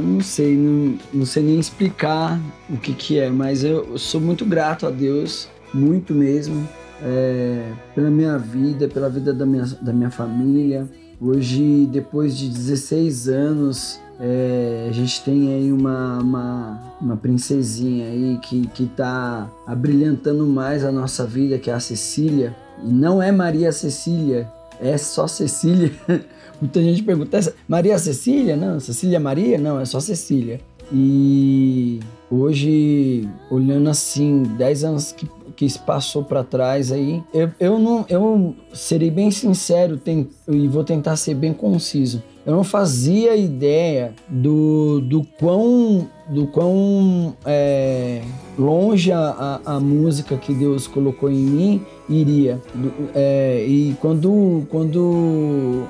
Não 0.02 0.20
sei, 0.20 0.56
não, 0.56 0.98
não 1.12 1.26
sei 1.26 1.42
nem 1.42 1.58
explicar 1.58 2.40
o 2.70 2.76
que, 2.76 2.92
que 2.92 3.18
é, 3.18 3.30
mas 3.30 3.64
eu, 3.64 3.92
eu 3.92 3.98
sou 3.98 4.20
muito 4.20 4.44
grato 4.44 4.86
a 4.86 4.90
Deus, 4.90 5.48
muito 5.72 6.14
mesmo, 6.14 6.68
é, 7.02 7.72
pela 7.94 8.10
minha 8.10 8.38
vida, 8.38 8.88
pela 8.88 9.08
vida 9.08 9.32
da 9.32 9.46
minha, 9.46 9.64
da 9.80 9.92
minha 9.92 10.10
família. 10.10 10.88
Hoje, 11.20 11.88
depois 11.90 12.36
de 12.36 12.48
16 12.48 13.28
anos, 13.28 14.00
é, 14.18 14.86
a 14.88 14.92
gente 14.92 15.22
tem 15.24 15.54
aí 15.54 15.72
uma, 15.72 16.18
uma, 16.18 16.80
uma 17.00 17.16
princesinha 17.16 18.06
aí 18.06 18.38
que, 18.42 18.66
que 18.68 18.86
tá 18.86 19.48
abrilhantando 19.66 20.46
mais 20.46 20.84
a 20.84 20.92
nossa 20.92 21.24
vida, 21.24 21.58
que 21.58 21.70
é 21.70 21.74
a 21.74 21.80
Cecília. 21.80 22.54
E 22.82 22.92
não 22.92 23.22
é 23.22 23.30
Maria 23.30 23.70
Cecília, 23.72 24.48
é 24.80 24.96
só 24.98 25.26
Cecília. 25.26 25.92
Muita 26.62 26.80
gente 26.80 27.02
pergunta, 27.02 27.36
"Essa- 27.36 27.54
Maria 27.66 27.98
Cecília? 27.98 28.54
Não, 28.56 28.78
Cecília 28.78 29.18
Maria? 29.18 29.58
Não, 29.58 29.80
é 29.80 29.84
só 29.84 29.98
Cecília. 29.98 30.60
E 30.92 31.98
hoje, 32.30 33.28
olhando 33.50 33.88
assim, 33.90 34.44
10 34.56 34.84
anos 34.84 35.10
que, 35.10 35.26
que 35.56 35.68
se 35.68 35.78
passou 35.80 36.22
para 36.22 36.44
trás 36.44 36.92
aí, 36.92 37.20
eu, 37.34 37.50
eu 37.58 37.78
não, 37.80 38.04
eu 38.08 38.54
serei 38.72 39.10
bem 39.10 39.30
sincero 39.30 39.96
tem- 39.96 40.28
e 40.48 40.68
vou 40.68 40.84
tentar 40.84 41.16
ser 41.16 41.34
bem 41.34 41.52
conciso. 41.52 42.22
eu 42.46 42.54
não 42.54 42.62
fazia 42.64 43.36
ideia 43.36 44.14
do, 44.28 45.00
do 45.00 45.22
quão, 45.38 46.08
do 46.28 46.46
quão 46.48 47.34
é, 47.44 48.20
longe 48.58 49.10
a, 49.12 49.60
a, 49.64 49.76
a 49.76 49.80
música 49.80 50.36
que 50.36 50.52
Deus 50.54 50.86
colocou 50.86 51.28
em 51.30 51.36
mim 51.36 51.82
iria. 52.08 52.60
Do- 52.74 52.92
é, 53.14 53.64
e 53.66 53.96
quando, 54.00 54.64
quando 54.70 55.84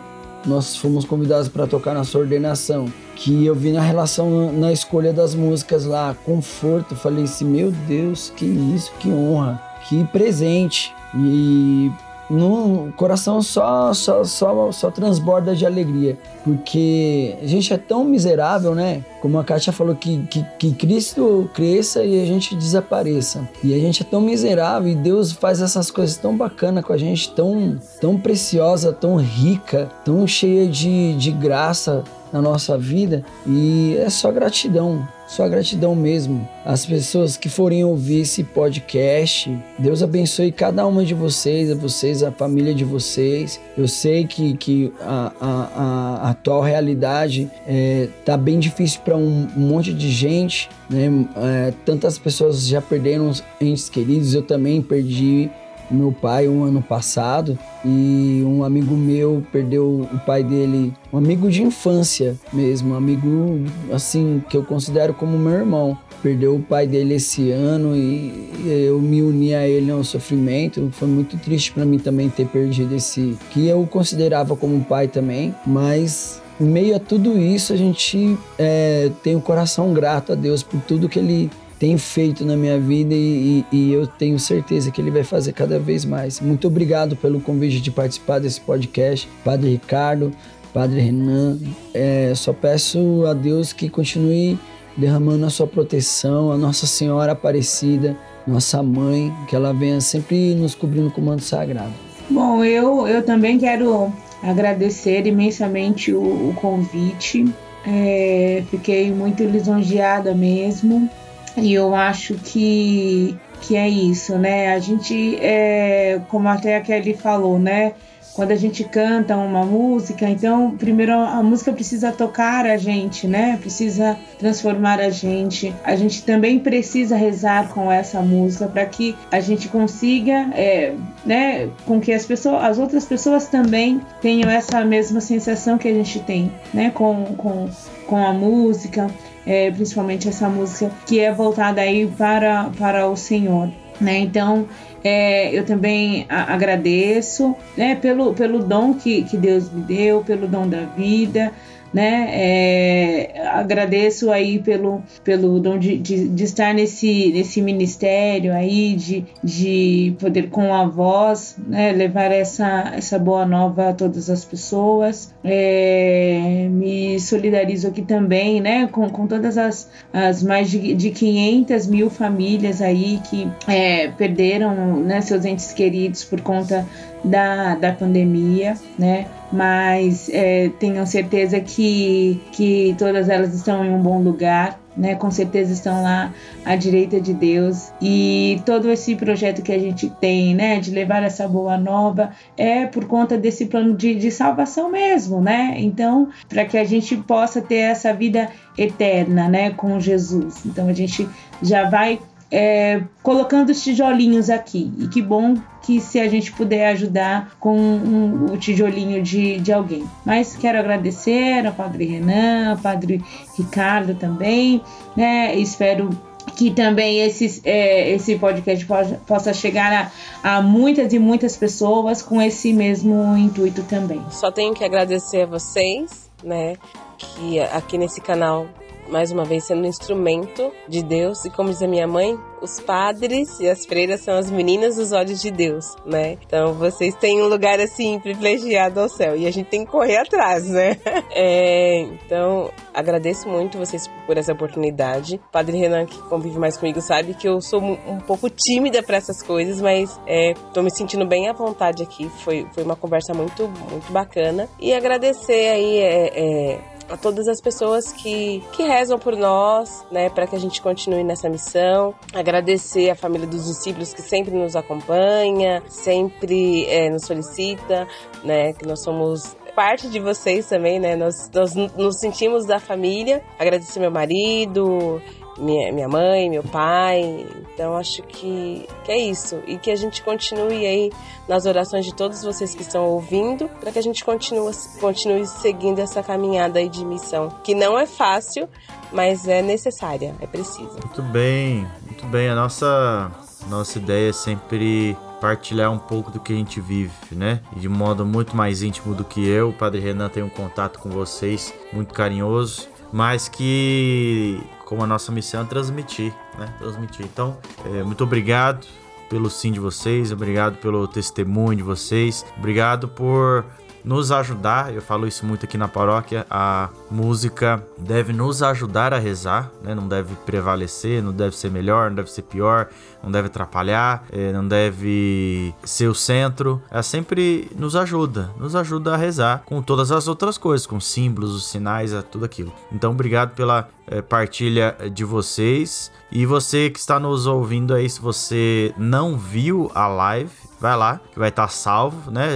nós 0.47 0.77
fomos 0.77 1.05
convidados 1.05 1.49
para 1.49 1.67
tocar 1.67 1.95
na 1.95 2.05
sua 2.05 2.23
ordenação, 2.23 2.87
que 3.17 3.45
eu 3.47 3.55
vi 3.55 3.73
na 3.73 3.81
relação 3.81 4.53
na 4.53 4.73
escolha 4.73 5.13
das 5.13 5.35
músicas 5.35 5.85
lá, 5.85 6.15
conforto, 6.25 6.95
falei 6.95 7.25
assim, 7.25 7.45
meu 7.45 7.71
Deus, 7.71 8.33
que 8.37 8.45
isso, 8.45 8.93
que 8.99 9.09
honra, 9.11 9.63
que 9.89 10.05
presente. 10.05 10.95
E 11.15 11.91
no 12.33 12.91
coração 12.97 13.43
só, 13.43 13.93
só, 13.93 14.25
só, 14.25 14.73
só 14.73 14.91
transborda 14.91 15.55
de 15.55 15.67
alegria, 15.67 16.17
porque 16.43 17.37
a 17.43 17.47
gente 17.47 17.73
é 17.73 17.77
tão 17.77 18.05
miserável, 18.05 18.75
né? 18.75 19.05
Como 19.21 19.39
a 19.39 19.45
Kátia 19.45 19.73
falou, 19.73 19.95
que, 19.95 20.19
que, 20.31 20.43
que 20.59 20.73
Cristo 20.73 21.51
cresça 21.53 22.03
e 22.03 22.23
a 22.23 22.27
gente 22.27 22.57
desapareça. 22.57 23.47
E 23.63 23.75
a 23.75 23.79
gente 23.79 24.03
é 24.03 24.05
tão 24.05 24.21
miserável 24.21 24.91
e 24.91 24.95
Deus 24.95 25.31
faz 25.31 25.61
essas 25.61 25.91
coisas 25.91 26.17
tão 26.17 26.35
bacanas 26.35 26.85
com 26.85 26.93
a 26.93 26.97
gente, 26.97 27.31
tão, 27.33 27.79
tão 28.01 28.19
preciosa, 28.19 28.93
tão 28.93 29.17
rica, 29.17 29.91
tão 30.03 30.27
cheia 30.27 30.67
de, 30.67 31.15
de 31.15 31.31
graça 31.31 32.03
na 32.33 32.41
nossa 32.41 32.79
vida 32.79 33.23
e 33.47 33.95
é 33.99 34.09
só 34.09 34.33
gratidão, 34.33 35.07
só 35.33 35.49
gratidão 35.49 35.95
mesmo. 35.95 36.47
As 36.63 36.85
pessoas 36.85 37.39
que 37.39 37.49
forem 37.49 37.83
ouvir 37.83 38.21
esse 38.21 38.45
podcast, 38.45 39.51
Deus 39.79 40.03
abençoe 40.03 40.53
cada 40.53 40.87
uma 40.87 41.05
de 41.05 41.15
vocês, 41.15 41.71
a 41.71 41.75
vocês, 41.75 42.23
a 42.23 42.31
família 42.31 42.75
de 42.75 42.85
vocês. 42.85 43.59
Eu 43.77 43.89
sei 43.89 44.27
que, 44.27 44.55
que 44.59 44.93
a, 45.01 45.33
a, 45.41 46.27
a 46.27 46.31
atual 46.31 46.61
realidade 46.61 47.51
é, 47.67 48.09
tá 48.27 48.37
bem 48.37 48.59
difícil 48.59 49.01
para 49.03 49.17
um 49.17 49.49
monte 49.57 49.95
de 49.95 50.11
gente, 50.11 50.69
né? 50.91 51.09
É, 51.37 51.73
tantas 51.87 52.19
pessoas 52.19 52.67
já 52.67 52.83
perderam 52.83 53.33
entes 53.59 53.89
queridos, 53.89 54.35
eu 54.35 54.43
também 54.43 54.83
perdi 54.83 55.51
meu 55.93 56.13
pai 56.13 56.49
um 56.49 56.65
ano 56.65 56.83
passado 56.83 57.59
e 57.85 58.43
um 58.47 58.65
amigo 58.65 58.95
meu 58.95 59.43
perdeu 59.53 60.09
o 60.13 60.19
pai 60.27 60.43
dele, 60.43 60.93
um 61.13 61.19
amigo 61.19 61.51
de 61.51 61.63
infância 61.63 62.37
mesmo, 62.53 62.95
um 62.95 62.97
amigo 62.97 63.65
assim 63.93 64.43
que 64.49 64.57
eu 64.57 64.65
considero 64.65 65.15
como 65.15 65.39
meu 65.39 65.53
irmão. 65.53 65.99
Perdeu 66.23 66.55
o 66.55 66.63
pai 66.63 66.87
dele 66.87 67.15
esse 67.15 67.51
ano 67.51 67.97
e 67.97 68.53
eu 68.65 69.01
me 69.01 69.23
uni 69.23 69.55
a 69.55 69.67
ele 69.67 69.91
no 69.91 70.05
sofrimento. 70.05 70.89
Foi 70.93 71.09
muito 71.09 71.37
triste 71.37 71.73
para 71.73 71.85
mim 71.85 71.99
também 71.99 72.31
ter 72.31 72.47
perdido 72.47 72.95
esse 72.95 73.37
que 73.51 73.67
eu 73.67 73.85
considerava 73.87 74.55
como 74.55 74.85
pai 74.85 75.09
também, 75.09 75.53
mas 75.67 76.41
em 76.61 76.65
meio 76.65 76.95
a 76.95 77.01
tudo 77.01 77.37
isso 77.37 77.73
a 77.73 77.77
gente 77.77 78.39
é, 78.57 79.11
tem 79.23 79.35
o 79.35 79.41
coração 79.41 79.93
grato 79.93 80.33
a 80.33 80.37
Deus 80.37 80.63
por 80.63 80.81
tudo 80.83 81.09
que 81.09 81.19
ele 81.19 81.51
tem 81.83 81.99
feito 81.99 82.45
na 82.45 82.57
minha 82.57 82.79
vida 82.79 83.13
e, 83.13 83.65
e- 83.73 83.77
e 83.77 83.93
eu 83.93 84.07
tenho 84.07 84.39
certeza 84.39 84.93
que 84.93 85.01
ele 85.01 85.11
vai 85.11 85.25
fazer 85.25 85.53
cada 85.53 85.81
vez 85.81 86.05
mais. 86.05 86.41
Muito 86.41 86.69
obrigado 86.69 87.17
pelo 87.17 87.41
convite 87.41 87.81
de 87.81 87.91
participar 87.91 88.39
desse 88.39 88.61
podcast, 88.61 89.29
Padre 89.45 89.71
Ricardo, 89.71 90.31
Padre 90.73 91.01
Renan. 91.01 91.59
É, 91.93 92.33
só 92.37 92.53
peço 92.53 93.25
a 93.27 93.35
Deus 93.35 93.73
que 93.73 93.89
continue 93.89 94.57
derramando 94.97 95.45
a 95.45 95.51
sua 95.51 95.67
proteção, 95.67 96.53
a 96.53 96.57
Nossa 96.57 96.87
Senhora 96.87 97.33
Aparecida, 97.33 98.17
nossa 98.47 98.81
mãe, 98.81 99.33
que 99.49 99.57
ela 99.57 99.73
venha 99.75 100.01
sempre 100.01 100.55
nos 100.55 100.77
cobrindo 100.77 101.11
com 101.11 101.21
o 101.21 101.25
manto 101.25 101.43
sagrado. 101.43 101.91
Bom, 102.31 102.65
eu, 102.65 103.09
eu 103.09 103.25
também 103.25 103.59
quero 103.59 104.13
agradecer 104.41 105.27
imensamente 105.27 106.13
o, 106.13 106.21
o 106.21 106.55
convite. 106.55 107.45
É, 107.85 108.63
fiquei 108.71 109.11
muito 109.11 109.43
lisonjeada 109.43 110.33
mesmo. 110.33 111.11
E 111.57 111.75
eu 111.75 111.95
acho 111.95 112.35
que, 112.35 113.37
que 113.61 113.77
é 113.77 113.89
isso, 113.89 114.39
né? 114.39 114.73
A 114.73 114.79
gente, 114.79 115.37
é, 115.41 116.21
como 116.29 116.49
até 116.49 116.77
a 116.77 116.81
Kelly 116.81 117.15
falou, 117.15 117.59
né? 117.59 117.93
Quando 118.35 118.51
a 118.51 118.57
gente 118.57 118.83
canta 118.85 119.37
uma 119.37 119.63
música, 119.63 120.27
então, 120.27 120.71
primeiro 120.71 121.13
a 121.13 121.43
música 121.43 121.71
precisa 121.71 122.11
tocar 122.11 122.65
a 122.65 122.79
gente, 122.79 123.29
né? 123.29 123.59
Precisa 123.61 124.17
transformar 124.39 125.01
a 125.01 125.11
gente. 125.11 125.75
A 125.85 125.95
gente 125.97 126.23
também 126.23 126.59
precisa 126.59 127.15
rezar 127.15 127.69
com 127.69 127.93
essa 127.93 128.23
música 128.23 128.67
para 128.67 128.87
que 128.87 129.15
a 129.31 129.39
gente 129.39 129.69
consiga, 129.69 130.49
é, 130.55 130.95
né? 131.27 131.69
Com 131.85 132.01
que 132.01 132.11
as 132.11 132.25
pessoas, 132.25 132.65
as 132.65 132.79
outras 132.79 133.05
pessoas 133.05 133.49
também 133.49 134.01
tenham 134.23 134.49
essa 134.49 134.83
mesma 134.83 135.21
sensação 135.21 135.77
que 135.77 135.89
a 135.89 135.93
gente 135.93 136.19
tem, 136.21 136.51
né? 136.73 136.91
Com, 136.91 137.35
com, 137.37 137.69
com 138.07 138.17
a 138.17 138.33
música 138.33 139.11
é, 139.47 139.71
principalmente 139.71 140.29
essa 140.29 140.49
música 140.49 140.91
que 141.07 141.19
é 141.21 141.33
voltada 141.33 141.81
aí 141.81 142.07
para, 142.07 142.71
para 142.79 143.07
o 143.09 143.17
Senhor, 143.17 143.69
né? 144.01 144.19
Então 144.19 144.67
é, 145.05 145.51
eu 145.57 145.65
também 145.65 146.27
a- 146.29 146.53
agradeço, 146.55 147.55
né? 147.77 147.95
Pelo, 147.97 148.33
pelo 148.35 148.61
dom 148.61 148.95
que, 148.95 149.23
que 149.25 149.37
Deus 149.37 149.71
me 149.71 149.83
deu, 149.83 150.23
pelo 150.23 150.47
dom 150.47 150.69
da 150.69 150.83
vida, 150.83 151.53
né? 151.93 152.29
É, 152.33 153.49
agradeço 153.49 154.31
aí 154.31 154.59
pelo, 154.59 155.03
pelo 155.23 155.61
dom 155.61 155.79
de, 155.79 155.99
de, 155.99 156.29
de 156.29 156.45
estar 156.45 156.73
nesse, 156.73 157.31
nesse 157.33 157.61
ministério 157.61 158.53
aí, 158.53 158.95
de, 158.95 159.25
de 159.43 160.15
poder 160.19 160.49
com 160.49 160.73
a 160.73 160.87
voz, 160.87 161.57
né? 161.67 161.93
Levar 161.93 162.33
essa, 162.33 162.93
essa 162.95 163.19
boa 163.19 163.45
nova 163.45 163.91
a 163.91 163.93
todas 163.93 164.31
as 164.31 164.45
pessoas. 164.45 165.35
É, 165.45 166.69
me 166.71 167.21
solidarizo 167.21 167.89
aqui 167.89 168.03
também, 168.03 168.61
né? 168.61 168.87
Com, 168.87 169.09
com 169.11 169.27
todas 169.27 169.59
as, 169.59 169.91
as 170.13 170.43
mais 170.43 170.71
de, 170.71 170.95
de 170.95 171.11
500 171.11 171.87
mil 171.87 172.09
famílias 172.09 172.81
aí 172.81 173.21
que 173.29 173.51
é, 173.69 174.09
perderam 174.09 174.97
né, 174.97 175.21
seus 175.21 175.45
entes 175.45 175.73
queridos 175.73 176.25
por 176.25 176.41
conta 176.41 176.87
da, 177.25 177.75
da 177.75 177.93
pandemia, 177.93 178.75
né? 178.99 179.27
Mas 179.53 180.31
é, 180.33 180.71
tenham 180.79 181.05
certeza 181.05 181.61
que, 181.61 182.41
que 182.53 182.95
todas 182.99 183.29
elas 183.29 183.55
estão 183.55 183.85
em 183.85 183.91
um 183.91 184.01
bom 184.01 184.23
lugar, 184.23 184.81
né? 184.97 185.15
Com 185.15 185.31
certeza 185.31 185.73
estão 185.73 186.03
lá 186.03 186.33
à 186.65 186.75
direita 186.75 187.21
de 187.21 187.35
Deus. 187.35 187.93
E 188.01 188.63
todo 188.65 188.91
esse 188.91 189.15
projeto 189.15 189.63
que 189.63 189.73
a 189.73 189.79
gente 189.79 190.09
tem, 190.21 190.55
né? 190.55 190.81
De 190.81 190.91
levar 190.91 191.23
essa 191.23 191.47
boa 191.47 191.77
nova 191.77 192.31
é 192.57 192.87
por 192.87 193.05
conta 193.07 193.37
desse 193.37 193.67
plano 193.67 193.95
de, 193.95 194.15
de 194.15 194.31
salvação 194.31 194.91
mesmo, 194.91 195.41
né? 195.41 195.75
Então, 195.77 196.29
para 196.49 196.65
que 196.65 196.79
a 196.79 196.85
gente 196.85 197.17
possa 197.17 197.61
ter 197.61 197.77
essa 197.77 198.13
vida 198.15 198.49
eterna, 198.77 199.49
né? 199.49 199.71
Com 199.71 200.01
Jesus. 200.01 200.65
Então, 200.65 200.89
a 200.89 200.93
gente 200.93 201.29
já 201.63 201.89
vai 201.89 202.19
é, 202.53 203.01
colocando 203.23 203.71
os 203.71 203.83
tijolinhos 203.83 204.51
aqui. 204.51 204.93
E 204.99 205.09
que 205.09 205.23
bom 205.23 205.55
que 205.83 205.99
se 206.01 206.21
a 206.21 206.29
gente 206.29 206.53
puder 206.53 206.89
ajudar 206.89 207.57
com 207.59 207.75
um- 207.77 208.53
o 208.53 208.57
tijolinho 208.59 209.23
de, 209.23 209.59
de 209.59 209.73
alguém. 209.73 210.05
Mas 210.25 210.55
quero 210.55 210.79
agradecer 210.79 211.67
ao 211.67 211.73
Padre 211.73 212.05
Renan, 212.05 212.73
ao 212.73 212.77
Padre 212.77 213.25
Ricardo 213.59 214.15
também, 214.15 214.83
né? 215.17 215.57
Espero 215.57 216.11
que 216.57 216.71
também 216.71 217.21
esse, 217.21 217.63
é, 217.65 218.11
esse 218.11 218.37
podcast 218.37 218.85
po- 218.85 219.17
possa 219.27 219.55
chegar 219.55 220.11
a, 220.45 220.57
a 220.59 220.63
muitas 220.63 221.13
e 221.13 221.19
muitas 221.19 221.57
pessoas 221.57 222.21
com 222.21 222.43
esse 222.43 222.73
mesmo 222.73 223.37
intuito 223.37 223.83
também. 223.85 224.21
Só 224.31 224.51
tenho 224.53 224.75
que 224.75 224.85
agradecer 224.85 225.43
a 225.43 225.47
vocês, 225.47 226.31
né? 226.45 226.75
Que 227.17 227.61
aqui 227.61 227.97
nesse 227.97 228.21
canal, 228.21 228.67
mais 229.09 229.31
uma 229.31 229.45
vez, 229.45 229.65
sendo 229.65 229.83
um 229.83 229.87
instrumento 229.87 230.73
de 230.89 231.03
Deus. 231.03 231.45
E 231.45 231.51
como 231.51 231.71
diz 231.71 231.83
a 231.83 231.89
minha 231.89 232.07
mãe, 232.07 232.39
os 232.63 232.81
padres 232.81 233.59
e 233.61 233.69
as 233.69 233.85
freiras 233.85 234.21
são 234.21 234.35
as 234.35 234.51
meninas 234.51 234.97
dos 234.97 235.13
olhos 235.13 235.43
de 235.43 235.51
Deus, 235.51 235.97
né? 236.07 236.39
Então 236.47 236.75
vocês 236.75 237.15
têm 237.17 237.43
um 237.43 237.49
lugar 237.49 237.81
assim 237.81 238.19
privilegiado 238.21 239.01
ao 239.01 239.09
céu. 239.09 239.37
E 239.37 239.47
a 239.47 239.51
gente 239.51 239.67
tem 239.67 239.85
que 239.85 239.91
correr 239.91 240.19
atrás, 240.19 240.69
né? 240.69 240.97
É, 241.35 242.01
então, 242.01 242.71
agradeço 242.93 243.49
muito 243.49 243.79
vocês 243.79 244.07
por 244.27 244.37
essa 244.37 244.53
oportunidade. 244.53 245.37
O 245.37 245.51
Padre 245.51 245.79
Renan, 245.79 246.05
que 246.05 246.19
convive 246.29 246.59
mais 246.59 246.77
comigo, 246.77 247.01
sabe 247.01 247.33
que 247.33 247.49
eu 247.49 247.61
sou 247.61 247.81
um 247.81 248.19
pouco 248.21 248.51
tímida 248.51 249.03
para 249.03 249.17
essas 249.17 249.43
coisas, 249.43 249.81
mas 249.81 250.21
é, 250.27 250.53
tô 250.75 250.83
me 250.83 250.91
sentindo 250.91 251.27
bem 251.27 251.49
à 251.49 251.53
vontade 251.53 252.03
aqui. 252.03 252.29
Foi, 252.45 252.67
foi 252.73 252.85
uma 252.85 252.97
conversa 252.97 253.33
muito, 253.33 253.67
muito 253.67 254.13
bacana. 254.13 254.69
E 254.79 254.93
agradecer 254.93 255.71
aí 255.71 255.99
é, 255.99 256.33
é, 256.35 256.81
a 257.13 257.17
todas 257.17 257.47
as 257.47 257.61
pessoas 257.61 258.11
que, 258.11 258.65
que 258.73 258.85
rezam 258.85 259.19
por 259.19 259.37
nós, 259.37 260.03
né, 260.11 260.31
para 260.31 260.47
que 260.47 260.57
a 260.57 260.59
gente 260.59 260.81
continue 260.81 261.23
nessa 261.23 261.47
missão. 261.47 262.15
Agradecer 262.33 263.11
a 263.11 263.15
família 263.15 263.47
dos 263.47 263.67
discípulos 263.67 264.15
que 264.15 264.23
sempre 264.23 264.55
nos 264.55 264.75
acompanha, 264.75 265.83
sempre 265.89 266.87
é, 266.87 267.11
nos 267.11 267.27
solicita, 267.27 268.09
né, 268.43 268.73
que 268.73 268.87
nós 268.87 269.03
somos 269.03 269.55
parte 269.77 270.09
de 270.09 270.21
vocês 270.21 270.69
também, 270.69 271.01
né? 271.01 271.17
Nós, 271.17 271.51
nós 271.53 271.75
nos 271.75 272.19
sentimos 272.19 272.67
da 272.67 272.79
família. 272.79 273.43
Agradecer 273.59 274.01
meu 274.01 274.11
marido, 274.11 275.21
minha, 275.63 275.93
minha 275.93 276.09
mãe, 276.09 276.51
meu 276.51 276.63
pai. 276.63 277.47
Então 277.73 277.97
acho 277.97 278.23
que, 278.25 278.87
que 279.05 279.13
é 279.13 279.19
isso. 279.19 279.61
E 279.67 279.79
que 279.79 279.91
a 279.91 279.97
gente 279.97 280.23
continue 280.23 280.87
aí 280.87 281.13
nas 281.49 281.65
orações 281.67 282.05
de 282.05 282.15
todos 282.15 282.43
vocês 282.43 282.75
que 282.75 282.83
estão 282.83 283.05
ouvindo, 283.05 283.69
para 283.81 283.93
que 283.93 283.99
a 283.99 284.03
gente 284.03 284.25
continue, 284.25 284.73
continue 285.01 285.47
seguindo 285.47 286.01
essa 286.01 286.23
caminhada 286.23 286.79
aí 286.79 286.89
de 286.89 287.05
missão. 287.05 287.49
Que 287.63 287.75
não 287.75 287.99
é 287.99 288.07
fácil, 288.07 288.69
mas 289.13 289.47
é 289.47 289.63
necessária, 289.63 290.35
é 290.41 290.47
preciso. 290.47 290.93
Muito 291.05 291.23
bem, 291.23 291.87
muito 292.05 292.27
bem. 292.27 292.49
A 292.49 292.55
nossa, 292.55 293.31
nossa 293.69 293.99
ideia 293.99 294.31
é 294.31 294.33
sempre 294.33 295.17
partilhar 295.41 295.91
um 295.91 295.99
pouco 295.99 296.31
do 296.31 296.39
que 296.39 296.53
a 296.53 296.57
gente 296.57 296.81
vive, 296.81 297.13
né? 297.33 297.61
E 297.77 297.81
de 297.81 297.89
modo 297.89 298.25
muito 298.25 298.57
mais 298.57 298.83
íntimo 298.83 299.13
do 299.15 299.25
que 299.25 299.45
eu, 299.45 299.71
o 299.71 299.73
Padre 299.73 300.01
Renan 300.01 300.29
tem 300.29 300.43
um 300.43 300.49
contato 300.49 301.01
com 301.01 301.11
vocês 301.11 301.75
muito 301.93 302.15
carinhoso, 302.15 302.89
mas 303.13 303.49
que 303.49 304.63
como 304.93 305.05
a 305.05 305.07
nossa 305.07 305.33
missão 305.33 305.63
é 305.63 305.65
transmitir, 305.65 306.35
né? 306.59 306.71
Transmitir. 306.79 307.25
Então, 307.25 307.57
é, 307.87 308.03
muito 308.03 308.23
obrigado 308.23 308.87
pelo 309.31 309.49
sim 309.49 309.73
de 309.73 309.81
vocês, 309.81 310.31
obrigado 310.31 310.77
pelo 310.77 311.09
testemunho 311.09 311.79
de 311.79 311.83
vocês, 311.83 312.45
obrigado 312.59 313.09
por 313.09 313.65
nos 314.05 314.31
ajudar, 314.31 314.93
eu 314.93 315.01
falo 315.01 315.27
isso 315.27 315.47
muito 315.47 315.65
aqui 315.65 315.79
na 315.79 315.89
paróquia, 315.89 316.47
a 316.51 316.91
música 317.11 317.83
deve 317.97 318.35
nos 318.35 318.63
ajudar 318.63 319.15
a 319.15 319.19
rezar, 319.19 319.71
né? 319.83 319.95
não 319.95 320.07
deve 320.07 320.35
prevalecer, 320.45 321.23
não 321.23 321.33
deve 321.33 321.57
ser 321.57 321.71
melhor, 321.71 322.11
não 322.11 322.17
deve 322.17 322.31
ser 322.31 322.43
pior, 322.43 322.91
não 323.23 323.31
deve 323.31 323.47
atrapalhar, 323.47 324.25
eh, 324.33 324.53
não 324.53 324.67
deve 324.67 325.75
ser 325.85 326.09
o 326.09 326.15
centro, 326.15 326.83
ela 326.91 327.03
sempre 327.03 327.71
nos 327.77 327.95
ajuda, 327.95 328.51
nos 328.59 328.75
ajuda 328.75 329.15
a 329.15 329.17
rezar 329.17 329.63
com 329.65 329.81
todas 329.81 330.11
as 330.11 330.29
outras 330.29 330.59
coisas, 330.59 330.87
com 330.87 331.01
símbolos, 331.01 331.55
os 331.55 331.67
sinais, 331.69 332.13
é 332.13 332.23
tudo 332.23 332.45
aquilo. 332.45 332.73
Então, 332.91 333.13
obrigado 333.13 333.55
pela 333.55 333.89
eh, 334.07 334.21
partilha 334.21 334.97
de 335.13 335.25
vocês. 335.25 336.11
E 336.31 336.47
você 336.47 336.91
que 336.91 336.99
está 336.99 337.21
nos 337.21 337.47
ouvindo 337.47 337.95
aí, 337.95 338.09
se 338.09 338.21
você 338.21 338.95
não 338.97 339.37
viu 339.37 339.91
a 339.95 340.07
live, 340.09 340.51
vai 340.81 340.97
lá, 340.97 341.21
que 341.33 341.39
vai 341.39 341.51
estar 341.51 341.69
salvo, 341.69 342.31
né? 342.31 342.49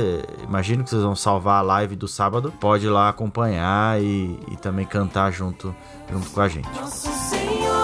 Imagino 0.43 0.83
que 0.83 0.91
vocês 0.91 1.03
vão 1.03 1.15
salvar 1.15 1.61
a 1.61 1.63
live 1.63 1.95
do 1.95 2.09
sábado. 2.09 2.53
Pode 2.61 2.87
ir 2.87 2.91
lá 2.91 3.09
acompanhar 3.09 4.01
e, 4.03 4.41
e 4.51 4.57
também 4.57 4.85
cantar 4.85 5.31
junto, 5.31 5.75
junto 6.11 6.31
com 6.31 6.41
a 6.41 6.49
gente. 6.49 6.69
Nosso 6.71 7.09
Senhor. 7.31 7.76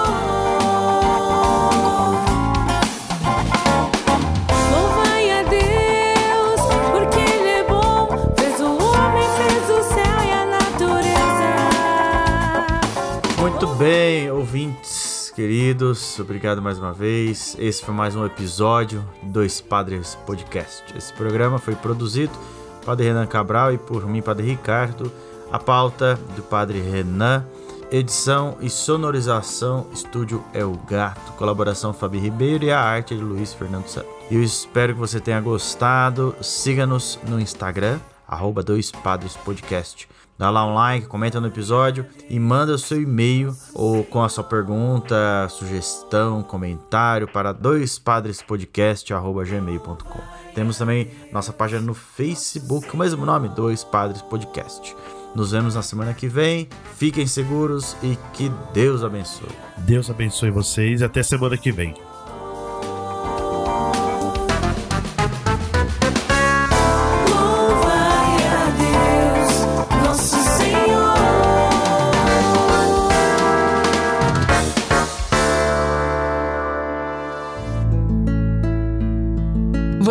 Bem, 13.83 14.31
ouvintes 14.31 15.33
queridos, 15.35 16.17
obrigado 16.21 16.63
mais 16.63 16.79
uma 16.79 16.93
vez. 16.93 17.57
Esse 17.59 17.85
foi 17.85 17.93
mais 17.93 18.15
um 18.15 18.25
episódio 18.25 19.05
do 19.25 19.33
Dois 19.33 19.61
Padres 19.61 20.17
Podcast. 20.25 20.85
Esse 20.97 21.13
programa 21.13 21.59
foi 21.59 21.75
produzido 21.75 22.33
por 22.79 22.87
Padre 22.87 23.09
Renan 23.09 23.27
Cabral 23.27 23.73
e 23.73 23.79
por 23.79 24.07
mim, 24.07 24.23
Padre 24.23 24.47
Ricardo. 24.47 25.11
A 25.51 25.59
pauta 25.59 26.15
do 26.37 26.43
Padre 26.45 26.81
Renan. 26.81 27.45
Edição 27.91 28.57
e 28.61 28.71
sonorização, 28.71 29.89
estúdio 29.93 30.45
é 30.55 30.65
o 30.65 30.79
Gato, 30.89 31.33
colaboração 31.33 31.93
Fabi 31.93 32.21
Ribeiro 32.21 32.65
e 32.65 32.71
a 32.71 32.81
arte 32.81 33.17
de 33.17 33.21
Luiz 33.21 33.53
Fernando 33.53 33.89
Santos. 33.89 34.13
Eu 34.31 34.45
espero 34.45 34.95
que 34.95 35.01
você 35.01 35.19
tenha 35.19 35.41
gostado. 35.41 36.37
Siga-nos 36.41 37.19
no 37.27 37.41
Instagram, 37.41 37.99
arroba 38.29 38.63
Dois 38.63 38.93
Padres 38.93 39.37
Podcast. 39.37 40.09
Dá 40.43 40.51
lá 40.51 40.67
um 40.67 40.75
like, 40.75 41.07
comenta 41.07 41.41
no 41.41 41.47
episódio 41.47 42.05
e 42.29 42.37
manda 42.41 42.73
o 42.73 42.79
seu 42.79 43.01
e-mail 43.01 43.57
ou 43.73 44.03
com 44.03 44.25
a 44.25 44.29
sua 44.29 44.43
pergunta, 44.43 45.47
sugestão, 45.49 46.43
comentário 46.43 47.29
para 47.29 47.53
doispadrespodcast.gmail.com. 47.53 50.21
Temos 50.53 50.77
também 50.77 51.13
nossa 51.31 51.53
página 51.53 51.81
no 51.81 51.95
Facebook, 51.95 52.93
o 52.93 52.97
mesmo 52.97 53.25
nome, 53.25 53.51
Dois 53.51 53.85
Padres 53.85 54.21
Podcast. 54.21 54.97
Nos 55.33 55.53
vemos 55.53 55.77
na 55.77 55.83
semana 55.83 56.13
que 56.13 56.27
vem. 56.27 56.69
Fiquem 56.97 57.25
seguros 57.25 57.97
e 58.03 58.19
que 58.33 58.51
Deus 58.75 59.05
abençoe. 59.05 59.47
Deus 59.79 60.11
abençoe 60.11 60.51
vocês 60.51 61.03
e 61.03 61.05
até 61.05 61.23
semana 61.23 61.57
que 61.57 61.71
vem. 61.71 61.95